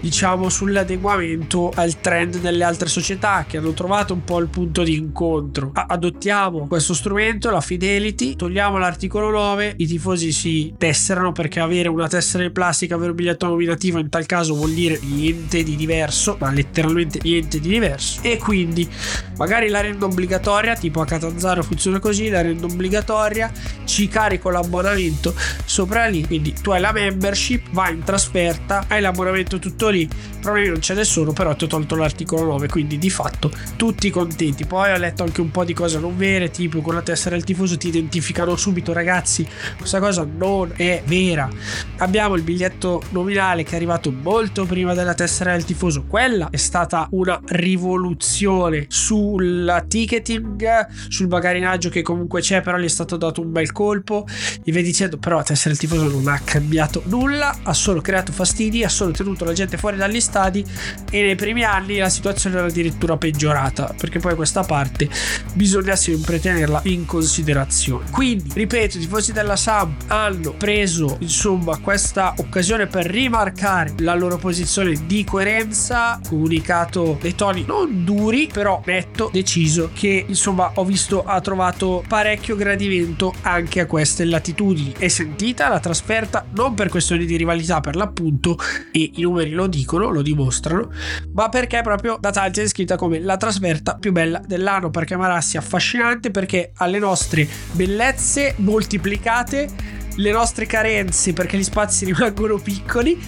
diciamo 0.00 0.48
sull'adeguamento 0.48 1.72
al 1.74 2.00
trend 2.00 2.38
delle 2.38 2.62
altre 2.62 2.88
società 2.88 3.44
che 3.48 3.56
hanno 3.56 3.72
trovato 3.72 4.14
un 4.14 4.22
po' 4.22 4.38
il 4.38 4.46
punto 4.46 4.84
di 4.84 4.94
incontro. 4.94 5.72
adottiamo 5.74 6.68
questo 6.68 6.94
strumento, 6.94 7.50
la 7.50 7.60
Fidelity, 7.60 8.36
togliamo 8.36 8.78
l'articolo 8.78 9.28
9, 9.30 9.74
i 9.78 9.86
tifosi 9.88 10.30
si 10.30 10.72
tesserano 10.78 11.32
perché 11.32 11.58
avere 11.58 11.88
una 11.88 12.06
tessera 12.06 12.44
in 12.44 12.52
plastica, 12.52 12.94
avere 12.94 13.10
un 13.10 13.16
biglietto 13.16 13.46
nominativo 13.46 13.98
in 13.98 14.08
tal 14.08 14.24
caso 14.24 14.54
vuol 14.54 14.70
dire 14.70 15.00
niente 15.02 15.64
di 15.64 15.74
diverso, 15.74 16.36
ma 16.38 16.52
letteralmente 16.52 17.18
niente 17.20 17.58
di 17.58 17.70
diverso. 17.70 18.20
E 18.22 18.36
quindi 18.36 18.88
magari 19.36 19.68
la 19.68 19.80
rendo 19.80 20.06
obbligatoria, 20.06 20.76
tipo 20.76 21.00
a 21.00 21.06
Catanzaro 21.06 21.64
funziona 21.64 21.98
così, 21.98 22.28
la 22.28 22.42
rendo 22.42 22.66
obbligatoria, 22.66 23.50
ci 23.84 24.06
carico 24.06 24.48
l'abbonamento 24.50 25.34
sopra 25.64 26.06
lì, 26.06 26.24
quindi 26.24 26.52
tu 26.52 26.70
hai 26.70 26.80
la 26.80 26.92
membership, 26.92 27.66
vai 27.72 27.94
in 27.94 28.04
trasferta, 28.04 28.84
hai 28.86 29.00
l'abbonamento 29.00 29.38
tutto 29.44 29.88
lì, 29.88 30.08
problemi 30.40 30.68
non 30.68 30.80
ce 30.80 30.94
ne 30.94 31.04
sono, 31.04 31.32
però 31.32 31.54
ti 31.54 31.64
ho 31.64 31.66
tolto 31.66 31.96
l'articolo 31.96 32.44
9, 32.44 32.68
quindi 32.68 32.98
di 32.98 33.10
fatto 33.10 33.50
tutti 33.76 34.10
contenti. 34.10 34.66
Poi 34.66 34.92
ho 34.92 34.96
letto 34.96 35.22
anche 35.22 35.40
un 35.40 35.50
po' 35.50 35.64
di 35.64 35.74
cose 35.74 35.98
non 35.98 36.16
vere, 36.16 36.50
tipo 36.50 36.80
con 36.80 36.94
la 36.94 37.02
tessera 37.02 37.34
del 37.34 37.44
tifoso 37.44 37.76
ti 37.76 37.88
identificano 37.88 38.56
subito, 38.56 38.92
ragazzi, 38.92 39.46
questa 39.76 39.98
cosa 40.00 40.26
non 40.30 40.72
è 40.76 41.02
vera. 41.06 41.48
Abbiamo 41.98 42.34
il 42.34 42.42
biglietto 42.42 43.02
nominale 43.10 43.62
che 43.62 43.72
è 43.72 43.76
arrivato 43.76 44.12
molto 44.12 44.64
prima 44.64 44.94
della 44.94 45.14
tessera 45.14 45.52
del 45.52 45.64
tifoso, 45.64 46.04
quella 46.06 46.48
è 46.50 46.56
stata 46.56 47.06
una 47.10 47.40
rivoluzione 47.46 48.86
sulla 48.88 49.82
ticketing, 49.86 50.86
sul 51.08 51.26
bagarinaggio 51.26 51.88
che 51.88 52.02
comunque 52.02 52.40
c'è, 52.40 52.60
però 52.60 52.78
gli 52.78 52.84
è 52.84 52.88
stato 52.88 53.16
dato 53.16 53.40
un 53.40 53.52
bel 53.52 53.72
colpo. 53.72 54.26
E 54.64 54.72
via 54.72 54.82
dicendo, 54.82 55.18
però 55.18 55.36
la 55.36 55.42
tessera 55.42 55.70
del 55.70 55.78
tifoso 55.78 56.08
non 56.08 56.28
ha 56.28 56.40
cambiato 56.42 57.02
nulla, 57.06 57.60
ha 57.62 57.72
solo 57.72 58.00
creato 58.00 58.32
fastidi, 58.32 58.84
ha 58.84 58.88
solo 58.88 59.12
tenuto 59.12 59.29
la 59.38 59.52
gente 59.52 59.76
fuori 59.76 59.96
dagli 59.96 60.20
stadi 60.20 60.64
e 61.10 61.22
nei 61.22 61.34
primi 61.34 61.64
anni 61.64 61.98
la 61.98 62.08
situazione 62.08 62.56
era 62.56 62.66
addirittura 62.66 63.16
peggiorata, 63.16 63.94
perché 63.98 64.18
poi 64.18 64.34
questa 64.34 64.62
parte 64.62 65.08
bisogna 65.54 65.96
sempre 65.96 66.40
tenerla 66.40 66.82
in 66.84 67.06
considerazione. 67.06 68.10
Quindi, 68.10 68.50
ripeto, 68.52 68.96
i 68.96 69.00
tifosi 69.00 69.32
della 69.32 69.56
Sam 69.56 69.96
hanno 70.08 70.52
preso 70.52 71.16
insomma 71.20 71.78
questa 71.78 72.34
occasione 72.38 72.86
per 72.86 73.06
rimarcare 73.06 73.94
la 73.98 74.14
loro 74.14 74.36
posizione 74.36 75.06
di 75.06 75.24
coerenza, 75.24 76.20
comunicato 76.26 77.18
dei 77.20 77.34
toni 77.34 77.64
non 77.66 78.04
duri, 78.04 78.48
però 78.52 78.82
netto, 78.84 79.30
deciso, 79.32 79.90
che 79.92 80.24
insomma 80.26 80.72
ho 80.74 80.84
visto 80.84 81.24
ha 81.24 81.40
trovato 81.40 82.04
parecchio 82.06 82.56
gradimento 82.56 83.34
anche 83.42 83.80
a 83.80 83.86
queste 83.86 84.24
latitudini. 84.24 84.94
È 84.98 85.08
sentita 85.08 85.68
la 85.68 85.80
trasferta 85.80 86.46
non 86.54 86.74
per 86.74 86.88
questioni 86.88 87.24
di 87.24 87.36
rivalità 87.36 87.80
per 87.80 87.96
l'appunto, 87.96 88.58
e 88.92 89.10
i 89.20 89.22
numeri 89.22 89.50
lo 89.50 89.66
dicono, 89.66 90.08
lo 90.10 90.22
dimostrano, 90.22 90.90
ma 91.32 91.48
perché 91.48 91.80
proprio 91.82 92.16
da 92.18 92.30
tanti 92.30 92.60
è 92.60 92.62
descritta 92.62 92.96
come 92.96 93.20
la 93.20 93.36
trasferta 93.36 93.96
più 93.96 94.12
bella 94.12 94.40
dell'anno, 94.44 94.90
perché 94.90 95.16
Marassi 95.16 95.56
è 95.56 95.60
affascinante, 95.60 96.30
perché 96.30 96.72
ha 96.74 96.86
le 96.86 96.98
nostre 96.98 97.46
bellezze 97.72 98.54
moltiplicate 98.58 99.98
le 100.16 100.32
nostre 100.32 100.66
carenze 100.66 101.32
perché 101.32 101.56
gli 101.56 101.64
spazi 101.64 102.04
rimangono 102.10 102.58
piccoli 102.58 103.20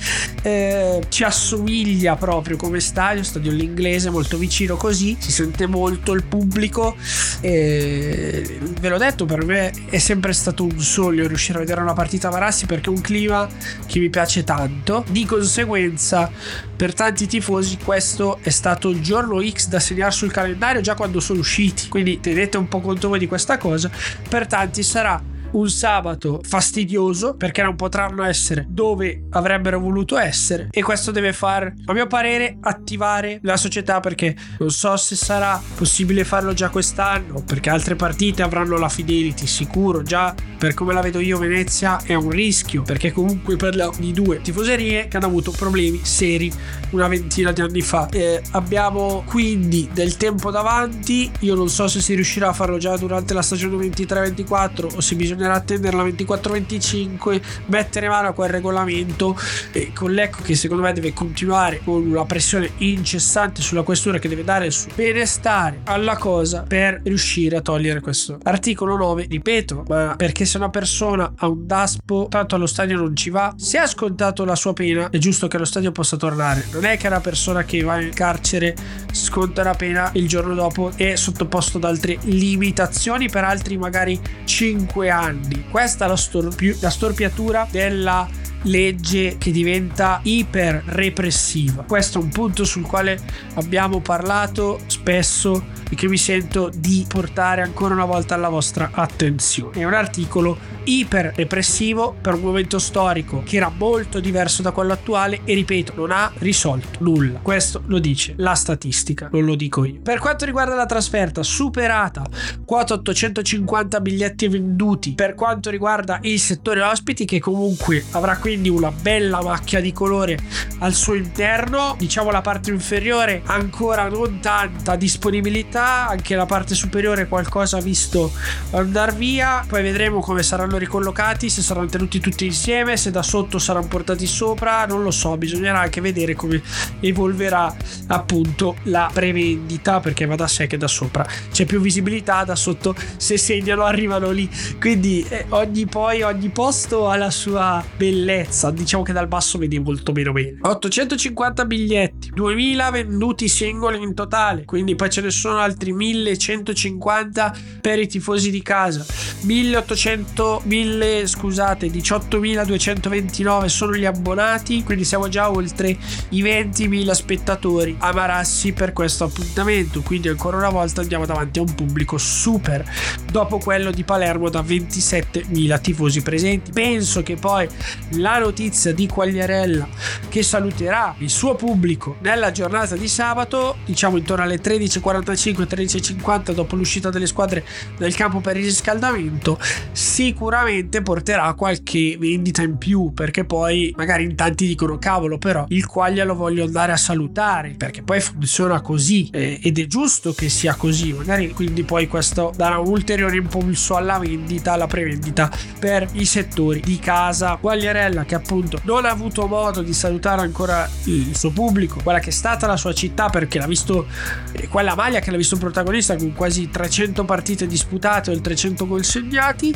eh, 0.43 1.01
ci 1.09 1.25
assomiglia 1.25 2.17
proprio 2.17 2.57
come 2.57 2.81
stadio 2.81 3.23
stadio 3.23 3.53
l'inglese 3.53 4.11
molto 4.11 4.37
vicino 4.37 4.77
così 4.77 5.17
si 5.19 5.31
sente 5.31 5.67
molto 5.67 6.13
il 6.13 6.25
pubblico 6.25 6.97
e 7.41 8.59
ve 8.81 8.89
l'ho 8.89 8.99
detto 8.99 9.25
per 9.25 9.45
me 9.45 9.73
è 9.89 9.99
sempre 9.99 10.33
stato 10.33 10.65
un 10.65 10.79
sogno 10.81 11.27
riuscire 11.27 11.59
a 11.59 11.61
vedere 11.61 11.81
una 11.81 11.93
partita 11.93 12.29
a 12.29 12.31
Marassi 12.31 12.67
perché 12.67 12.91
è 12.91 12.93
un 12.93 13.01
clima 13.01 13.49
che 13.87 13.99
mi 13.99 14.09
piace 14.09 14.45
tanto. 14.45 15.05
Di 15.09 15.25
conseguenza 15.25 16.31
per 16.75 16.95
tanti 16.95 17.27
tifosi 17.27 17.79
questo 17.83 18.39
è 18.43 18.51
stato 18.51 18.89
il 18.89 19.01
giorno 19.01 19.43
X 19.47 19.69
da 19.69 19.81
segnare 19.81 20.13
sul 20.13 20.33
calendario 20.33 20.81
già 20.81 20.95
quando 20.95 21.21
sono 21.21 21.41
usciti. 21.41 21.89
Quindi 21.89 22.21
tenete 22.21 22.57
un 22.57 22.69
po' 22.69 22.81
conto 22.81 23.09
voi 23.09 23.19
di 23.19 23.27
questa 23.27 23.59
cosa. 23.59 23.91
Per 24.29 24.47
tanti 24.47 24.83
sarà 24.83 25.32
un 25.53 25.69
sabato 25.69 26.41
fastidioso 26.43 27.35
perché 27.35 27.63
non 27.63 27.77
potranno 27.77 28.23
essere 28.23 28.67
dove 28.69 29.25
avrebbero 29.31 29.79
voluto 29.81 30.19
essere 30.19 30.69
e 30.71 30.83
questo 30.83 31.11
deve 31.11 31.33
far 31.33 31.73
a 31.85 31.93
mio 31.93 32.07
parere 32.07 32.59
attivare 32.61 33.39
la 33.43 33.57
società 33.57 34.01
perché 34.01 34.37
non 34.59 34.71
so 34.71 34.97
se 34.97 35.17
sarà 35.17 35.61
possibile 35.77 36.25
farlo 36.25 36.53
già 36.53 36.69
quest'anno 36.69 37.43
perché 37.45 37.71
altre 37.71 37.97
partite 37.97 38.43
avranno 38.43 38.77
la 38.79 38.89
fidelity 38.89 39.47
sicuro 39.47 40.03
già 40.03 40.35
per 40.59 40.75
come 40.75 40.93
la 40.93 41.01
vedo 41.01 41.19
io 41.19 41.39
Venezia 41.39 42.01
è 42.05 42.15
un 42.15 42.31
rischio 42.31 42.83
perché 42.83 43.11
comunque 43.13 43.57
parliamo 43.57 43.95
di 43.99 44.13
due 44.13 44.41
tifoserie 44.41 45.09
che 45.09 45.17
hanno 45.17 45.27
avuto 45.27 45.51
problemi 45.51 46.01
seri 46.05 46.53
una 46.91 47.09
ventina 47.09 47.53
di 47.53 47.61
anni 47.61 47.81
fa. 47.81 48.09
Eh, 48.11 48.41
abbiamo 48.53 49.25
quindi 49.27 49.89
del 49.93 50.17
tempo 50.17 50.51
davanti 50.51 51.31
io 51.41 51.55
non 51.55 51.69
so 51.69 51.89
se 51.89 52.01
si 52.01 52.15
riuscirà 52.15 52.49
a 52.49 52.53
farlo 52.53 52.79
già 52.79 52.97
durante 52.97 53.35
la 53.35 53.43
stagione 53.43 53.89
23-24 53.89 54.97
o 54.97 55.01
se 55.01 55.17
bisogna 55.17 55.42
bisognerà 55.43 55.55
attenderla 55.55 56.05
24-25, 56.05 57.41
mettere 57.67 58.09
mano 58.09 58.29
a 58.29 58.33
quel 58.33 58.51
regolamento. 58.51 59.37
E 59.73 59.93
con 59.93 60.13
l'Ecco 60.13 60.43
che 60.43 60.55
secondo 60.55 60.83
me 60.83 60.93
deve 60.93 61.13
continuare 61.13 61.81
con 61.85 62.07
una 62.07 62.25
pressione 62.25 62.71
incessante 62.79 63.61
sulla 63.61 63.83
questura 63.83 64.19
che 64.19 64.29
deve 64.29 64.45
dare 64.45 64.67
il 64.67 64.73
suo 64.73 64.91
benestare 64.95 65.81
alla 65.85 66.17
cosa 66.17 66.65
per 66.67 67.01
riuscire 67.05 67.57
a 67.57 67.61
togliere 67.61 68.01
questo 68.01 68.39
articolo 68.43 68.97
9, 68.97 69.27
ripeto, 69.29 69.85
ma 69.89 70.15
perché 70.17 70.45
se 70.45 70.57
una 70.57 70.71
persona 70.71 71.33
ha 71.37 71.49
un 71.49 71.67
DASPO, 71.67 72.27
tanto 72.29 72.55
allo 72.55 72.67
stadio 72.67 72.99
non 72.99 73.17
ci 73.17 73.31
va, 73.31 73.55
se 73.57 73.79
ha 73.79 73.87
scontato 73.87 74.45
la 74.45 74.55
sua 74.55 74.73
pena, 74.73 75.11
è 75.11 75.19
giusto 75.19 75.49
che 75.49 75.57
allo 75.57 75.65
stadio 75.65 75.93
possa 75.93 76.17
tornare. 76.17 76.67
Non 76.73 76.85
è 76.85 76.97
che 76.97 77.07
una 77.07 77.21
persona 77.21 77.65
che 77.65 77.83
va 77.83 78.01
in 78.01 78.13
carcere 78.13 78.75
sconta 79.13 79.63
la 79.63 79.75
pena 79.75 80.11
il 80.15 80.29
giorno 80.29 80.55
dopo 80.55 80.93
è 80.95 81.17
sottoposto 81.17 81.79
ad 81.79 81.85
altre 81.85 82.19
limitazioni 82.23 83.29
per 83.29 83.45
altri 83.45 83.77
magari 83.77 84.21
5 84.45 85.11
anni 85.11 85.32
anni. 85.33 85.65
Questa 85.71 86.05
è 86.05 86.09
la, 86.09 86.17
storpi- 86.17 86.79
la 86.81 86.91
storpiatura 86.91 87.67
della 87.71 88.29
legge 88.63 89.37
che 89.39 89.51
diventa 89.51 90.21
iper 90.23 90.83
repressiva. 90.87 91.85
Questo 91.85 92.19
è 92.19 92.23
un 92.23 92.29
punto 92.29 92.65
sul 92.65 92.83
quale 92.83 93.19
abbiamo 93.55 94.01
parlato 94.01 94.81
spesso 94.87 95.81
e 95.93 95.95
che 95.95 96.09
mi 96.09 96.17
sento 96.17 96.71
di 96.75 97.05
portare 97.07 97.61
ancora 97.61 97.93
una 97.93 98.07
volta 98.07 98.35
alla 98.35 98.49
vostra 98.49 98.91
attenzione. 98.93 99.81
È 99.81 99.85
un 99.85 99.93
articolo 99.93 100.57
iper 100.85 101.33
repressivo 101.37 102.17
per 102.19 102.35
un 102.35 102.41
momento 102.41 102.79
storico 102.79 103.43
che 103.45 103.57
era 103.57 103.71
molto 103.77 104.19
diverso 104.19 104.63
da 104.63 104.71
quello 104.71 104.95
attuale 104.95 105.41
e 105.45 105.55
ripeto, 105.55 105.93
non 105.95 106.11
ha 106.11 106.33
risolto 106.39 106.99
nulla. 107.01 107.41
Questo 107.41 107.83
lo 107.87 107.99
dice 107.99 108.33
la 108.39 108.55
statistica, 108.55 109.29
non 109.33 109.45
lo 109.45 109.55
dico 109.55 109.85
io. 109.85 110.01
Per 110.03 110.19
quanto 110.19 110.47
riguarda 110.47 110.75
la 110.75 110.87
trasferta, 110.87 111.43
superata 111.43 112.25
quota 112.65 112.95
850 112.95 114.01
biglietti 114.01 114.49
venduti. 114.49 115.13
Per 115.13 115.35
quanto 115.35 115.69
riguarda 115.69 116.21
il 116.23 116.41
settore 116.41 116.81
ospiti 116.81 117.27
che 117.27 117.39
comunque 117.39 118.03
avrà 118.13 118.37
quindi 118.53 118.69
una 118.69 118.93
bella 118.93 119.43
macchia 119.43 119.81
di 119.81 119.95
colore 119.95 120.39
al 120.81 120.93
suo 120.93 121.15
interno, 121.15 121.95
diciamo 121.99 122.31
la 122.31 122.43
parte 122.43 122.71
inferiore 122.71 123.41
ancora 123.47 124.09
non 124.09 124.41
tanta 124.41 124.95
disponibilità, 124.95 126.07
anche 126.09 126.35
la 126.35 126.45
parte 126.45 126.75
superiore 126.75 127.29
qualcosa 127.29 127.81
visto 127.81 128.31
andare 128.73 129.13
via, 129.13 129.65
poi 129.67 129.83
vedremo 129.83 130.21
come 130.21 130.43
saranno 130.43 130.77
ricollocati, 130.77 131.49
se 131.49 131.63
saranno 131.63 131.87
tenuti 131.87 132.21
tutti 132.21 132.45
insieme, 132.45 132.99
se 132.99 133.11
da 133.11 133.23
sotto 133.23 133.59
saranno 133.59 133.87
portati 133.87 134.27
sopra, 134.27 134.85
non 134.85 135.03
lo 135.03 135.13
so, 135.13 135.35
bisognerà 135.39 135.81
anche 135.81 136.03
vedere 136.03 136.35
come 136.35 136.61
evolverà 137.01 137.75
appunto 138.09 138.77
la 138.85 139.09
prevendita 139.11 140.01
perché 140.01 140.27
va 140.27 140.35
da 140.35 140.47
sé 140.47 140.67
che 140.67 140.77
da 140.77 140.89
sopra 140.89 141.27
c'è 141.51 141.65
più 141.65 141.81
visibilità, 141.81 142.45
da 142.45 142.55
sotto 142.55 142.95
se 143.17 143.39
segnano 143.39 143.85
arrivano 143.85 144.31
lì, 144.31 144.51
quindi 144.79 145.25
eh, 145.27 145.47
ogni 145.49 145.87
poi 145.87 146.21
ogni 146.21 146.51
posto 146.51 147.09
ha 147.09 147.17
la 147.17 147.31
sua 147.31 147.83
bellezza, 147.97 148.41
diciamo 148.73 149.03
che 149.03 149.13
dal 149.13 149.29
basso 149.29 149.59
vedi 149.59 149.79
molto 149.79 150.13
meno 150.13 150.33
bene. 150.33 150.59
850 150.61 151.65
biglietti, 151.65 152.31
2000 152.35 152.91
venduti 152.91 153.49
singoli 153.49 154.03
in 154.03 154.15
totale, 154.15 154.65
quindi 154.65 154.95
poi 154.95 155.11
ce 155.11 155.21
ne 155.21 155.31
sono 155.31 155.59
altri 155.59 155.93
1150 155.93 157.57
per 157.81 157.99
i 157.99 158.07
tifosi 158.07 158.51
di 158.51 158.63
casa, 158.63 159.05
1800 159.43 160.63
1000 160.65 161.27
scusate, 161.27 161.87
18229 161.87 163.69
sono 163.69 163.95
gli 163.95 164.05
abbonati, 164.05 164.83
quindi 164.83 165.05
siamo 165.05 165.29
già 165.29 165.51
oltre 165.51 165.97
i 166.31 166.43
20.000 166.43 167.11
spettatori 167.13 167.97
a 167.99 168.13
Marassi 168.13 168.73
per 168.73 168.93
questo 168.93 169.25
appuntamento, 169.25 170.03
quindi 170.03 170.29
ancora 170.29 170.57
una 170.57 170.71
volta 170.71 171.01
andiamo 171.01 171.27
davanti 171.27 171.59
a 171.59 171.63
un 171.63 171.75
pubblico 171.75 172.19
super 172.19 172.85
dopo 173.31 173.59
quello 173.59 173.91
di 173.91 174.05
Palermo 174.05 174.49
da 174.49 174.61
27.000 174.63 175.81
tifosi 175.81 176.23
presenti. 176.23 176.71
Penso 176.73 177.23
che 177.23 177.37
poi 177.37 177.69
la 178.13 178.32
notizia 178.39 178.93
di 178.93 179.07
Quagliarella 179.07 179.89
che 180.29 180.43
saluterà 180.43 181.15
il 181.19 181.31
suo 181.31 181.55
pubblico 181.55 182.17
nella 182.21 182.51
giornata 182.51 182.97
di 182.97 183.09
sabato, 183.09 183.77
diciamo 183.85 184.17
intorno 184.17 184.45
alle 184.45 184.61
13.45 184.61 185.67
13.50 185.69 186.53
dopo 186.53 186.77
l'uscita 186.77 187.11
delle 187.11 187.27
squadre 187.27 187.65
dal 187.97 188.15
campo 188.15 188.41
per 188.41 188.57
il 188.57 188.65
riscaldamento, 188.65 189.59
sicuramente 189.93 191.03
porterà 191.03 191.53
qualche 191.55 192.17
vendita 192.19 192.63
in 192.63 192.79
più 192.79 193.13
perché 193.13 193.45
poi 193.45 193.93
magari 193.97 194.25
in 194.25 194.35
tanti 194.35 194.67
dicono 194.67 194.99
cavolo 194.99 195.39
però 195.39 195.67
il 195.69 195.87
Quaglia 195.87 196.25
lo 196.25 196.35
voglio 196.35 196.65
andare 196.65 196.93
a 196.93 196.97
salutare 196.97 197.75
perché 197.77 198.03
poi 198.03 198.21
funziona 198.21 198.81
così 198.81 199.29
eh, 199.33 199.59
ed 199.63 199.79
è 199.79 199.87
giusto 199.87 200.33
che 200.33 200.49
sia 200.49 200.75
così. 200.75 201.13
Magari 201.13 201.51
quindi 201.51 201.83
poi 201.83 202.07
questo 202.07 202.53
darà 202.57 202.79
un 202.79 202.89
ulteriore 202.89 203.37
impulso 203.37 203.97
alla 203.97 204.19
vendita 204.19 204.73
alla 204.73 204.87
prevendita 204.87 205.51
per 205.79 206.09
i 206.13 206.25
settori 206.25 206.81
di 206.81 206.99
casa. 206.99 207.57
Quagliarella 207.61 208.22
che 208.25 208.35
appunto 208.35 208.79
non 208.85 209.05
ha 209.05 209.11
avuto 209.11 209.47
modo 209.47 209.83
di 209.83 209.93
salutare 209.93 210.43
ancora 210.43 210.89
il 211.05 211.37
suo 211.37 211.51
pubblico 211.51 212.01
quella 212.03 212.19
che 212.19 212.31
è 212.31 212.33
stata 212.33 212.67
la 212.67 212.77
sua 212.77 212.93
città 212.93 213.29
perché 213.29 213.59
l'ha 213.59 213.67
visto 213.67 214.07
eh, 214.53 214.69
quella 214.69 214.95
maglia 214.95 215.21
che 215.21 215.31
l'ha 215.31 215.37
visto 215.37 215.57
protagonista 215.57 216.17
con 216.17 216.33
quasi 216.33 216.69
300 216.69 217.25
partite 217.25 217.67
disputate 217.67 218.31
o 218.31 218.33
il 218.33 218.41
300 218.41 218.87
gol 218.87 219.05
segnati 219.05 219.75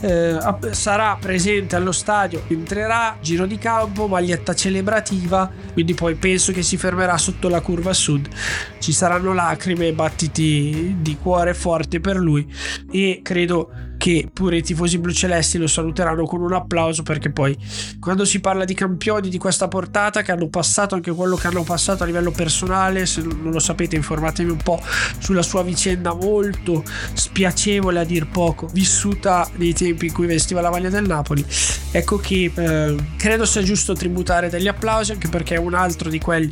eh, 0.00 0.38
sarà 0.70 1.16
presente 1.20 1.76
allo 1.76 1.92
stadio 1.92 2.44
entrerà 2.48 3.16
giro 3.20 3.46
di 3.46 3.58
campo 3.58 4.06
maglietta 4.06 4.54
celebrativa 4.54 5.50
quindi 5.72 5.94
poi 5.94 6.14
penso 6.14 6.52
che 6.52 6.62
si 6.62 6.76
fermerà 6.76 7.16
sotto 7.18 7.48
la 7.48 7.60
curva 7.60 7.92
sud 7.92 8.28
ci 8.78 8.92
saranno 8.92 9.32
lacrime 9.32 9.88
e 9.88 9.92
battiti 9.92 10.96
di 11.00 11.16
cuore 11.16 11.54
forte 11.54 12.00
per 12.00 12.16
lui 12.16 12.50
e 12.90 13.20
credo 13.22 13.90
che 14.02 14.28
pure 14.32 14.56
i 14.56 14.62
tifosi 14.64 14.98
blucelesti 14.98 15.58
lo 15.58 15.68
saluteranno 15.68 16.24
con 16.24 16.42
un 16.42 16.52
applauso 16.52 17.04
perché 17.04 17.30
poi 17.30 17.56
quando 18.00 18.24
si 18.24 18.40
parla 18.40 18.64
di 18.64 18.74
campioni 18.74 19.28
di 19.28 19.38
questa 19.38 19.68
portata 19.68 20.22
che 20.22 20.32
hanno 20.32 20.48
passato 20.48 20.96
anche 20.96 21.12
quello 21.12 21.36
che 21.36 21.46
hanno 21.46 21.62
passato 21.62 22.02
a 22.02 22.06
livello 22.06 22.32
personale 22.32 23.06
se 23.06 23.22
non 23.22 23.52
lo 23.52 23.60
sapete 23.60 23.94
informatevi 23.94 24.50
un 24.50 24.56
po' 24.56 24.80
sulla 25.20 25.42
sua 25.42 25.62
vicenda 25.62 26.14
molto 26.14 26.82
spiacevole 27.12 28.00
a 28.00 28.04
dir 28.04 28.26
poco 28.26 28.66
vissuta 28.72 29.48
nei 29.54 29.72
tempi 29.72 30.06
in 30.06 30.12
cui 30.12 30.26
vestiva 30.26 30.60
la 30.60 30.70
maglia 30.70 30.88
del 30.88 31.06
Napoli. 31.06 31.46
Ecco 31.92 32.16
che 32.16 32.50
eh, 32.52 32.96
credo 33.16 33.44
sia 33.44 33.62
giusto 33.62 33.92
tributare 33.92 34.48
degli 34.48 34.66
applausi 34.66 35.12
anche 35.12 35.28
perché 35.28 35.54
è 35.54 35.58
un 35.58 35.74
altro 35.74 36.08
di 36.08 36.18
quelli 36.18 36.50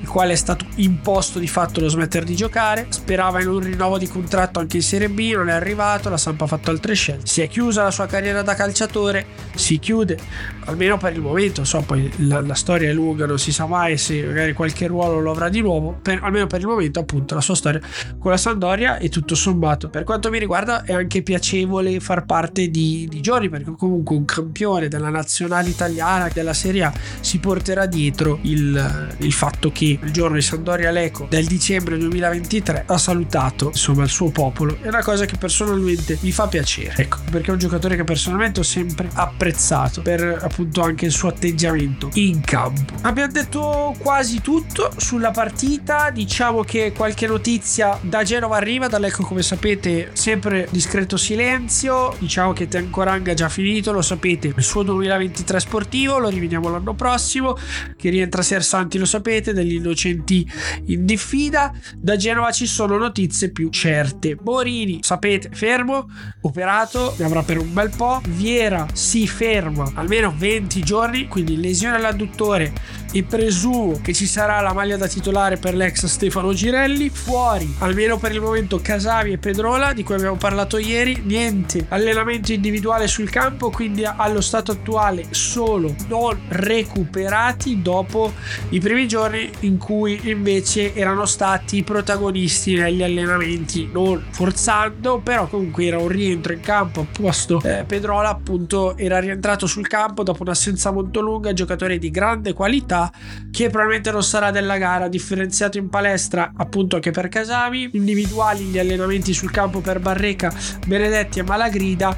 il 0.00 0.06
quale 0.06 0.34
è 0.34 0.36
stato 0.36 0.66
imposto 0.76 1.40
di 1.40 1.48
fatto 1.48 1.80
lo 1.80 1.88
smettere 1.88 2.24
di 2.24 2.36
giocare. 2.36 2.86
Sperava 2.90 3.40
in 3.40 3.48
un 3.48 3.58
rinnovo 3.58 3.98
di 3.98 4.06
contratto 4.06 4.60
anche 4.60 4.76
in 4.76 4.84
Serie 4.84 5.08
B 5.08 5.32
non 5.34 5.48
è 5.48 5.52
arrivato 5.52 6.08
la 6.08 6.16
Sampa 6.16 6.44
ha 6.44 6.46
fatto 6.46 6.70
altre 6.70 6.91
scelte. 6.94 7.26
Si 7.26 7.40
è 7.40 7.48
chiusa 7.48 7.82
la 7.82 7.90
sua 7.90 8.06
carriera 8.06 8.42
da 8.42 8.54
calciatore, 8.54 9.26
si 9.54 9.78
chiude, 9.78 10.18
almeno 10.64 10.96
per 10.98 11.12
il 11.12 11.20
momento. 11.20 11.64
So, 11.64 11.82
poi 11.82 12.10
la, 12.18 12.40
la 12.40 12.54
storia 12.54 12.90
è 12.90 12.92
lunga, 12.92 13.26
non 13.26 13.38
si 13.38 13.52
sa 13.52 13.66
mai 13.66 13.96
se 13.96 14.22
magari 14.22 14.52
qualche 14.52 14.86
ruolo 14.86 15.20
lo 15.20 15.30
avrà 15.30 15.48
di 15.48 15.60
nuovo. 15.60 15.98
Per, 16.00 16.20
almeno 16.22 16.46
per 16.46 16.60
il 16.60 16.66
momento, 16.66 17.00
appunto, 17.00 17.34
la 17.34 17.40
sua 17.40 17.54
storia 17.54 17.80
con 18.18 18.30
la 18.30 18.36
Sandoria 18.36 18.98
è 18.98 19.08
tutto 19.08 19.34
sommato. 19.34 19.88
Per 19.88 20.04
quanto 20.04 20.30
mi 20.30 20.38
riguarda, 20.38 20.84
è 20.84 20.92
anche 20.92 21.22
piacevole 21.22 22.00
far 22.00 22.24
parte 22.24 22.68
di, 22.68 23.06
di 23.08 23.20
giorni, 23.20 23.48
perché 23.48 23.72
comunque 23.76 24.16
un 24.16 24.24
campione 24.24 24.88
della 24.88 25.10
nazionale 25.10 25.68
italiana, 25.68 26.28
della 26.32 26.54
Serie 26.54 26.84
A, 26.84 26.92
si 27.20 27.38
porterà 27.38 27.86
dietro 27.86 28.38
il, 28.42 29.14
il 29.18 29.32
fatto 29.32 29.70
che 29.70 29.98
il 30.00 30.10
giorno 30.12 30.36
di 30.36 30.42
Sandoria 30.42 30.90
Leco 30.90 31.26
del 31.28 31.46
dicembre 31.46 31.96
2023 31.98 32.84
ha 32.86 32.98
salutato 32.98 33.68
insomma 33.68 34.02
il 34.02 34.10
suo 34.10 34.30
popolo. 34.30 34.78
È 34.80 34.88
una 34.88 35.02
cosa 35.02 35.24
che 35.24 35.36
personalmente 35.36 36.18
mi 36.20 36.32
fa 36.32 36.46
piacere 36.46 36.81
piacere. 36.82 37.02
Ecco, 37.02 37.18
perché 37.30 37.50
è 37.50 37.52
un 37.52 37.58
giocatore 37.58 37.96
che 37.96 38.04
personalmente 38.04 38.60
ho 38.60 38.64
sempre 38.64 39.08
apprezzato 39.12 40.02
per 40.02 40.38
appunto 40.42 40.82
anche 40.82 41.06
il 41.06 41.12
suo 41.12 41.28
atteggiamento 41.28 42.10
in 42.14 42.40
campo. 42.40 42.94
Abbiamo 43.02 43.32
detto 43.32 43.94
quasi 43.98 44.40
tutto 44.40 44.92
sulla 44.96 45.30
partita. 45.30 46.10
Diciamo 46.10 46.62
che 46.62 46.92
qualche 46.92 47.26
notizia 47.26 47.98
da 48.00 48.22
Genova 48.22 48.56
arriva, 48.56 48.88
dall'Ecco 48.88 49.22
come 49.22 49.42
sapete 49.42 50.10
sempre 50.14 50.66
discreto 50.70 51.16
silenzio. 51.16 52.14
Diciamo 52.18 52.52
che 52.52 52.68
Tenkorang 52.68 53.28
ha 53.28 53.34
già 53.34 53.48
finito, 53.48 53.92
lo 53.92 54.02
sapete, 54.02 54.52
il 54.56 54.62
suo 54.62 54.82
2023 54.82 55.60
sportivo, 55.60 56.18
lo 56.18 56.28
rivediamo 56.28 56.68
l'anno 56.68 56.94
prossimo. 56.94 57.56
Che 57.96 58.10
rientra 58.10 58.42
Sersanti, 58.42 58.98
lo 58.98 59.04
sapete, 59.04 59.52
degli 59.52 59.74
innocenti 59.74 60.50
in 60.86 61.04
diffida. 61.04 61.72
Da 61.96 62.16
Genova 62.16 62.50
ci 62.50 62.66
sono 62.66 62.96
notizie 62.96 63.50
più 63.50 63.68
certe. 63.70 64.34
Borini, 64.34 64.98
sapete, 65.02 65.50
fermo, 65.52 66.06
operato 66.42 66.71
operato, 66.72 67.14
ne 67.18 67.24
avrà 67.26 67.42
per 67.42 67.58
un 67.58 67.72
bel 67.72 67.90
po'. 67.94 68.20
Viera 68.28 68.86
si 68.92 69.26
ferma 69.26 69.90
almeno 69.94 70.32
20 70.36 70.82
giorni, 70.82 71.28
quindi 71.28 71.60
lesione 71.60 71.96
all'adduttore 71.96 72.72
e 73.14 73.22
presumo 73.24 74.00
che 74.02 74.14
ci 74.14 74.26
sarà 74.26 74.60
la 74.60 74.72
maglia 74.72 74.96
da 74.96 75.06
titolare 75.06 75.58
per 75.58 75.74
l'ex 75.74 76.06
Stefano 76.06 76.54
Girelli. 76.54 77.10
Fuori, 77.10 77.74
almeno 77.80 78.16
per 78.16 78.32
il 78.32 78.40
momento, 78.40 78.80
Casavi 78.80 79.32
e 79.32 79.38
Pedrola, 79.38 79.92
di 79.92 80.02
cui 80.02 80.14
abbiamo 80.14 80.36
parlato 80.36 80.78
ieri. 80.78 81.20
Niente 81.24 81.86
allenamento 81.90 82.52
individuale 82.52 83.06
sul 83.06 83.28
campo, 83.28 83.70
quindi 83.70 84.04
allo 84.04 84.40
stato 84.40 84.72
attuale 84.72 85.26
solo 85.30 85.94
non 86.08 86.38
recuperati 86.48 87.82
dopo 87.82 88.32
i 88.70 88.80
primi 88.80 89.06
giorni 89.06 89.50
in 89.60 89.76
cui 89.76 90.18
invece 90.24 90.94
erano 90.94 91.26
stati 91.26 91.82
protagonisti 91.82 92.74
negli 92.74 93.02
allenamenti, 93.02 93.90
non 93.92 94.24
forzando, 94.30 95.20
però 95.22 95.46
comunque 95.46 95.84
era 95.84 95.98
un 95.98 96.08
rientro 96.08 96.52
in 96.52 96.60
campo 96.62 97.06
posto. 97.12 97.60
Eh, 97.62 97.84
Pedrola 97.86 98.30
appunto 98.30 98.96
era 98.96 99.18
rientrato 99.18 99.66
sul 99.66 99.86
campo 99.86 100.22
dopo 100.22 100.42
un'assenza 100.42 100.90
molto 100.90 101.20
lunga 101.20 101.52
giocatore 101.52 101.98
di 101.98 102.10
grande 102.10 102.54
qualità 102.54 103.12
che 103.50 103.68
probabilmente 103.68 104.10
non 104.10 104.22
sarà 104.22 104.50
della 104.50 104.78
gara 104.78 105.08
differenziato 105.08 105.76
in 105.76 105.90
palestra 105.90 106.52
appunto 106.56 106.96
anche 106.96 107.10
per 107.10 107.28
Casami 107.28 107.90
individuali 107.92 108.64
gli 108.64 108.78
allenamenti 108.78 109.34
sul 109.34 109.50
campo 109.50 109.80
per 109.80 110.00
Barreca 110.00 110.50
Benedetti 110.86 111.40
e 111.40 111.42
Malagrida. 111.42 112.16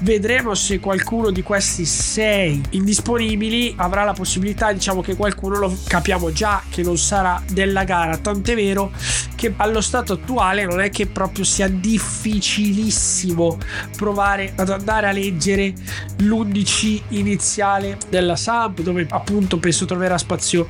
Vedremo 0.00 0.54
se 0.54 0.80
qualcuno 0.80 1.30
di 1.30 1.42
questi 1.42 1.84
sei 1.84 2.60
indisponibili 2.70 3.74
avrà 3.76 4.02
la 4.02 4.12
possibilità 4.12 4.72
diciamo 4.72 5.00
che 5.02 5.14
qualcuno 5.14 5.58
lo 5.58 5.76
capiamo 5.86 6.32
già 6.32 6.62
che 6.68 6.82
non 6.82 6.98
sarà 6.98 7.40
della 7.52 7.84
gara. 7.84 8.16
Tant'è 8.16 8.54
vero 8.54 8.90
che 9.36 9.52
allo 9.56 9.80
stato 9.80 10.14
attuale 10.14 10.64
non 10.64 10.80
è 10.80 10.90
che 10.90 11.06
proprio 11.06 11.44
sia 11.44 11.68
difficilissimo 11.68 13.58
provare 13.96 14.52
ad 14.56 14.70
andare 14.70 15.08
a 15.08 15.12
leggere 15.12 15.72
l'11 16.18 17.02
iniziale 17.08 17.98
della 18.08 18.36
Samp 18.36 18.80
dove 18.80 19.06
appunto 19.08 19.58
penso 19.58 19.84
troverà 19.84 20.18
spazio 20.18 20.66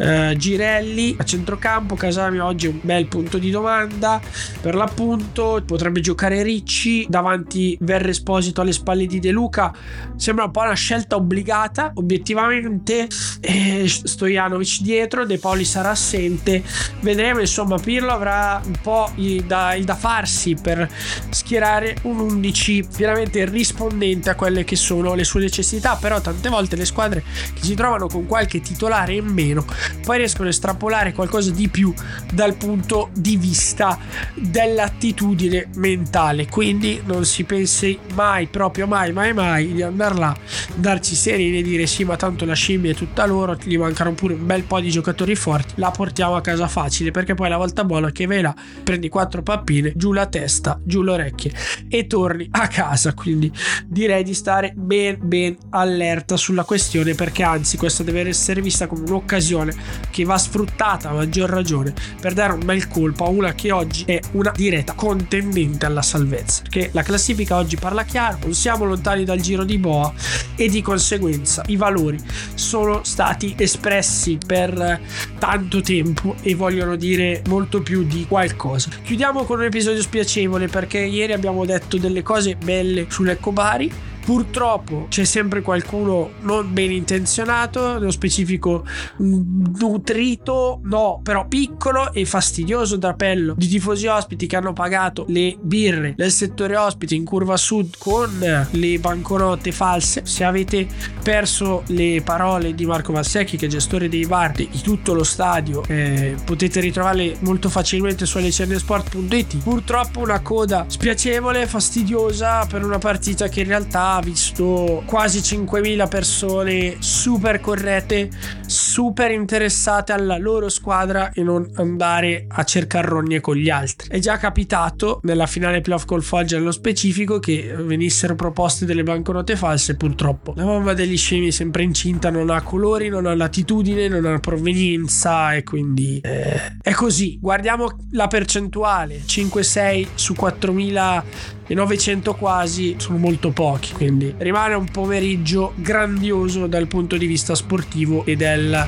eh, 0.00 0.34
Girelli 0.38 1.14
a 1.18 1.24
centrocampo 1.24 1.94
Casami 1.94 2.38
oggi 2.38 2.66
è 2.66 2.70
un 2.70 2.78
bel 2.80 3.06
punto 3.06 3.36
di 3.36 3.50
domanda. 3.50 4.20
Per 4.60 4.74
l'appunto 4.74 5.62
potrebbe 5.66 6.00
giocare 6.00 6.42
Ricci 6.42 7.06
davanti 7.08 7.76
Verre 7.80 8.10
Esposito 8.10 8.62
alle 8.62 8.72
spalle 8.72 9.04
di 9.04 9.20
De 9.20 9.30
Luca. 9.30 9.72
Sembra 10.16 10.44
un 10.44 10.50
po' 10.50 10.62
una 10.62 10.72
scelta 10.72 11.16
obbligata 11.16 11.92
obiettivamente. 11.94 13.08
Eh, 13.40 13.84
Stojanovic 13.86 14.80
dietro 14.80 15.26
De 15.26 15.38
Pauli 15.38 15.64
sarà 15.64 15.90
assente. 15.90 16.62
Vedremo 17.00 17.40
insomma 17.40 17.76
Pirlo 17.76 18.12
avrà 18.12 18.60
un 18.64 18.78
po' 18.80 19.10
il 19.16 19.44
da, 19.44 19.74
il 19.74 19.84
da 19.84 19.94
farsi 19.94 20.54
per 20.54 20.88
schierare 21.28 21.96
un 22.02 22.20
11 22.20 22.86
veramente 22.96 23.44
rispondente 23.44 24.30
a 24.30 24.34
quelle 24.34 24.64
che 24.64 24.76
sono 24.76 25.14
le 25.14 25.24
sue 25.24 25.40
necessità. 25.40 25.96
Però 26.00 26.20
tante 26.22 26.48
volte 26.48 26.76
le 26.76 26.86
squadre 26.86 27.22
che 27.52 27.62
si 27.62 27.74
trovano 27.74 28.06
con 28.06 28.26
qualche 28.26 28.60
titolare 28.62 29.14
in 29.14 29.26
meno 29.26 29.66
poi 30.04 30.18
riescono 30.18 30.48
a 30.48 30.50
estrapolare 30.50 31.12
qualcosa 31.12 31.50
di 31.50 31.68
più 31.68 31.92
dal 32.32 32.56
punto 32.56 33.10
di 33.14 33.36
vista 33.36 33.98
dell'attitudine 34.34 35.68
mentale. 35.76 36.46
Quindi 36.48 37.02
non 37.04 37.24
si 37.24 37.44
pensi 37.44 37.98
mai, 38.14 38.46
proprio 38.46 38.86
mai, 38.86 39.12
mai, 39.12 39.32
mai 39.32 39.72
di 39.72 39.82
andare 39.82 40.14
là, 40.14 40.36
darci 40.74 41.14
sereni 41.14 41.58
e 41.58 41.62
dire 41.62 41.86
sì, 41.86 42.04
ma 42.04 42.16
tanto 42.16 42.44
la 42.44 42.54
scimmia 42.54 42.92
è 42.92 42.94
tutta 42.94 43.26
loro, 43.26 43.56
gli 43.62 43.78
mancano 43.78 44.12
pure 44.12 44.34
un 44.34 44.46
bel 44.46 44.62
po' 44.62 44.80
di 44.80 44.90
giocatori 44.90 45.34
forti, 45.34 45.74
la 45.76 45.90
portiamo 45.90 46.36
a 46.36 46.40
casa 46.40 46.68
facile 46.68 47.10
perché 47.10 47.34
poi 47.34 47.48
la 47.48 47.56
volta 47.56 47.84
buona 47.84 48.10
che 48.10 48.26
ve 48.26 48.40
la 48.40 48.54
prendi 48.82 49.08
quattro 49.08 49.42
pappine, 49.42 49.92
giù 49.96 50.12
la 50.12 50.26
testa, 50.26 50.80
giù 50.84 51.02
le 51.02 51.12
orecchie 51.12 51.52
e 51.88 52.06
torni 52.06 52.48
a 52.50 52.66
casa. 52.68 53.14
Quindi 53.14 53.50
direi 53.86 54.22
di 54.22 54.34
stare 54.34 54.72
ben 54.74 55.18
ben 55.20 55.56
allerta 55.70 56.36
sulla 56.36 56.64
questione 56.64 57.14
perché 57.14 57.42
anzi 57.42 57.76
questa 57.76 58.02
deve 58.02 58.26
essere 58.28 58.60
vista 58.60 58.86
come 58.86 59.02
un'occasione 59.02 59.74
che 60.10 60.24
va 60.24 60.38
sfruttata 60.38 61.10
a 61.10 61.12
maggior 61.12 61.48
ragione 61.48 61.92
per 62.20 62.32
dare 62.32 62.52
un 62.52 62.64
bel 62.64 62.88
colpo 62.88 63.24
a 63.24 63.28
una 63.28 63.54
che 63.54 63.70
oggi 63.70 64.04
è 64.06 64.20
una 64.32 64.52
diretta 64.54 64.94
contendente 64.94 65.86
alla 65.86 66.02
salvezza. 66.02 66.62
Perché 66.62 66.90
la 66.92 67.02
classifica 67.02 67.56
oggi 67.56 67.76
parla 67.76 68.04
chiaro, 68.04 68.38
non 68.42 68.54
siamo 68.54 68.84
lontani 68.84 69.24
dal 69.24 69.40
giro 69.40 69.64
di 69.64 69.78
boa 69.78 70.12
e 70.56 70.68
di 70.68 70.82
conseguenza 70.82 71.62
i 71.66 71.76
valori 71.76 72.18
sono 72.54 73.00
stati 73.04 73.54
espressi 73.56 74.38
per 74.44 75.00
tanto 75.38 75.80
tempo 75.80 76.34
e 76.42 76.54
vogliono 76.54 76.96
dire 76.96 77.42
molto 77.48 77.80
più 77.80 78.04
di 78.04 78.26
qualcosa. 78.28 78.90
Chiudiamo 79.02 79.44
con 79.44 79.58
un 79.58 79.64
episodio 79.64 80.02
spiacevole 80.02 80.68
perché 80.68 80.98
ieri 80.98 81.32
abbiamo 81.32 81.64
detto 81.64 81.96
delle 81.96 82.22
cose 82.22 82.56
belle 82.56 83.06
sull'Ecco 83.08 83.52
Bari 83.52 83.92
Purtroppo 84.24 85.06
c'è 85.08 85.24
sempre 85.24 85.62
qualcuno 85.62 86.30
non 86.40 86.72
ben 86.72 86.90
intenzionato, 86.90 87.94
nello 87.94 88.10
specifico 88.10 88.84
nutrito, 89.18 90.80
no, 90.84 91.20
però 91.22 91.46
piccolo 91.46 92.12
e 92.12 92.24
fastidioso 92.24 92.96
drapello 92.96 93.54
di 93.56 93.66
tifosi 93.66 94.06
ospiti 94.06 94.46
che 94.46 94.56
hanno 94.56 94.72
pagato 94.72 95.24
le 95.28 95.56
birre 95.60 96.14
del 96.16 96.30
settore 96.30 96.76
ospiti 96.76 97.16
in 97.16 97.24
curva 97.24 97.56
sud 97.56 97.96
con 97.98 98.66
le 98.70 98.98
banconote 98.98 99.72
false. 99.72 100.22
Se 100.24 100.44
avete 100.44 100.86
perso 101.22 101.82
le 101.86 102.22
parole 102.24 102.74
di 102.74 102.86
Marco 102.86 103.12
Valsecchi, 103.12 103.56
che 103.56 103.66
è 103.66 103.68
gestore 103.68 104.08
dei 104.08 104.26
bar 104.26 104.52
di 104.52 104.68
tutto 104.82 105.14
lo 105.14 105.24
stadio, 105.24 105.82
eh, 105.86 106.36
potete 106.44 106.80
ritrovarle 106.80 107.36
molto 107.40 107.68
facilmente 107.68 108.26
su 108.26 108.38
lcnsport.it. 108.38 109.58
Purtroppo 109.58 110.20
una 110.20 110.40
coda 110.40 110.84
spiacevole, 110.88 111.66
fastidiosa 111.66 112.66
per 112.66 112.84
una 112.84 112.98
partita 112.98 113.48
che 113.48 113.60
in 113.60 113.66
realtà 113.66 114.09
visto 114.18 115.02
quasi 115.06 115.38
5.000 115.38 116.08
persone 116.08 116.96
super 116.98 117.60
corrette, 117.60 118.28
super 118.66 119.30
interessate 119.30 120.12
alla 120.12 120.38
loro 120.38 120.68
squadra 120.68 121.30
e 121.32 121.42
non 121.42 121.70
andare 121.74 122.46
a 122.48 122.64
cercare 122.64 123.06
rogne 123.06 123.40
con 123.40 123.54
gli 123.54 123.70
altri. 123.70 124.08
È 124.08 124.18
già 124.18 124.38
capitato 124.38 125.20
nella 125.22 125.46
finale 125.46 125.80
playoff 125.80 126.04
col 126.06 126.22
Foggia 126.22 126.58
nello 126.58 126.72
specifico 126.72 127.38
che 127.38 127.74
venissero 127.78 128.34
proposte 128.34 128.84
delle 128.84 129.02
banconote 129.02 129.54
false, 129.54 129.96
purtroppo. 129.96 130.54
La 130.56 130.64
bomba 130.64 130.94
degli 130.94 131.16
scemi 131.16 131.52
sempre 131.52 131.82
incinta 131.82 132.30
non 132.30 132.50
ha 132.50 132.62
colori, 132.62 133.08
non 133.08 133.26
ha 133.26 133.34
latitudine, 133.34 134.08
non 134.08 134.24
ha 134.26 134.38
provenienza 134.40 135.54
e 135.54 135.62
quindi 135.62 136.18
eh, 136.22 136.76
è 136.82 136.92
così. 136.92 137.38
Guardiamo 137.40 137.88
la 138.12 138.26
percentuale, 138.26 139.20
5-6 139.26 140.08
su 140.14 140.32
4.000 140.32 141.58
e 141.70 141.74
900 141.74 142.34
quasi 142.34 142.96
sono 142.98 143.18
molto 143.18 143.50
pochi, 143.50 143.92
quindi 143.92 144.34
rimane 144.38 144.74
un 144.74 144.86
pomeriggio 144.86 145.72
grandioso 145.76 146.66
dal 146.66 146.88
punto 146.88 147.16
di 147.16 147.26
vista 147.26 147.54
sportivo 147.54 148.24
e 148.26 148.34
del 148.34 148.84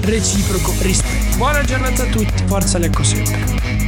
reciproco 0.00 0.74
rispetto. 0.80 1.36
Buona 1.36 1.62
giornata 1.62 2.02
a 2.02 2.06
tutti, 2.06 2.42
forza 2.46 2.78
Lecco 2.78 3.04
sempre. 3.04 3.83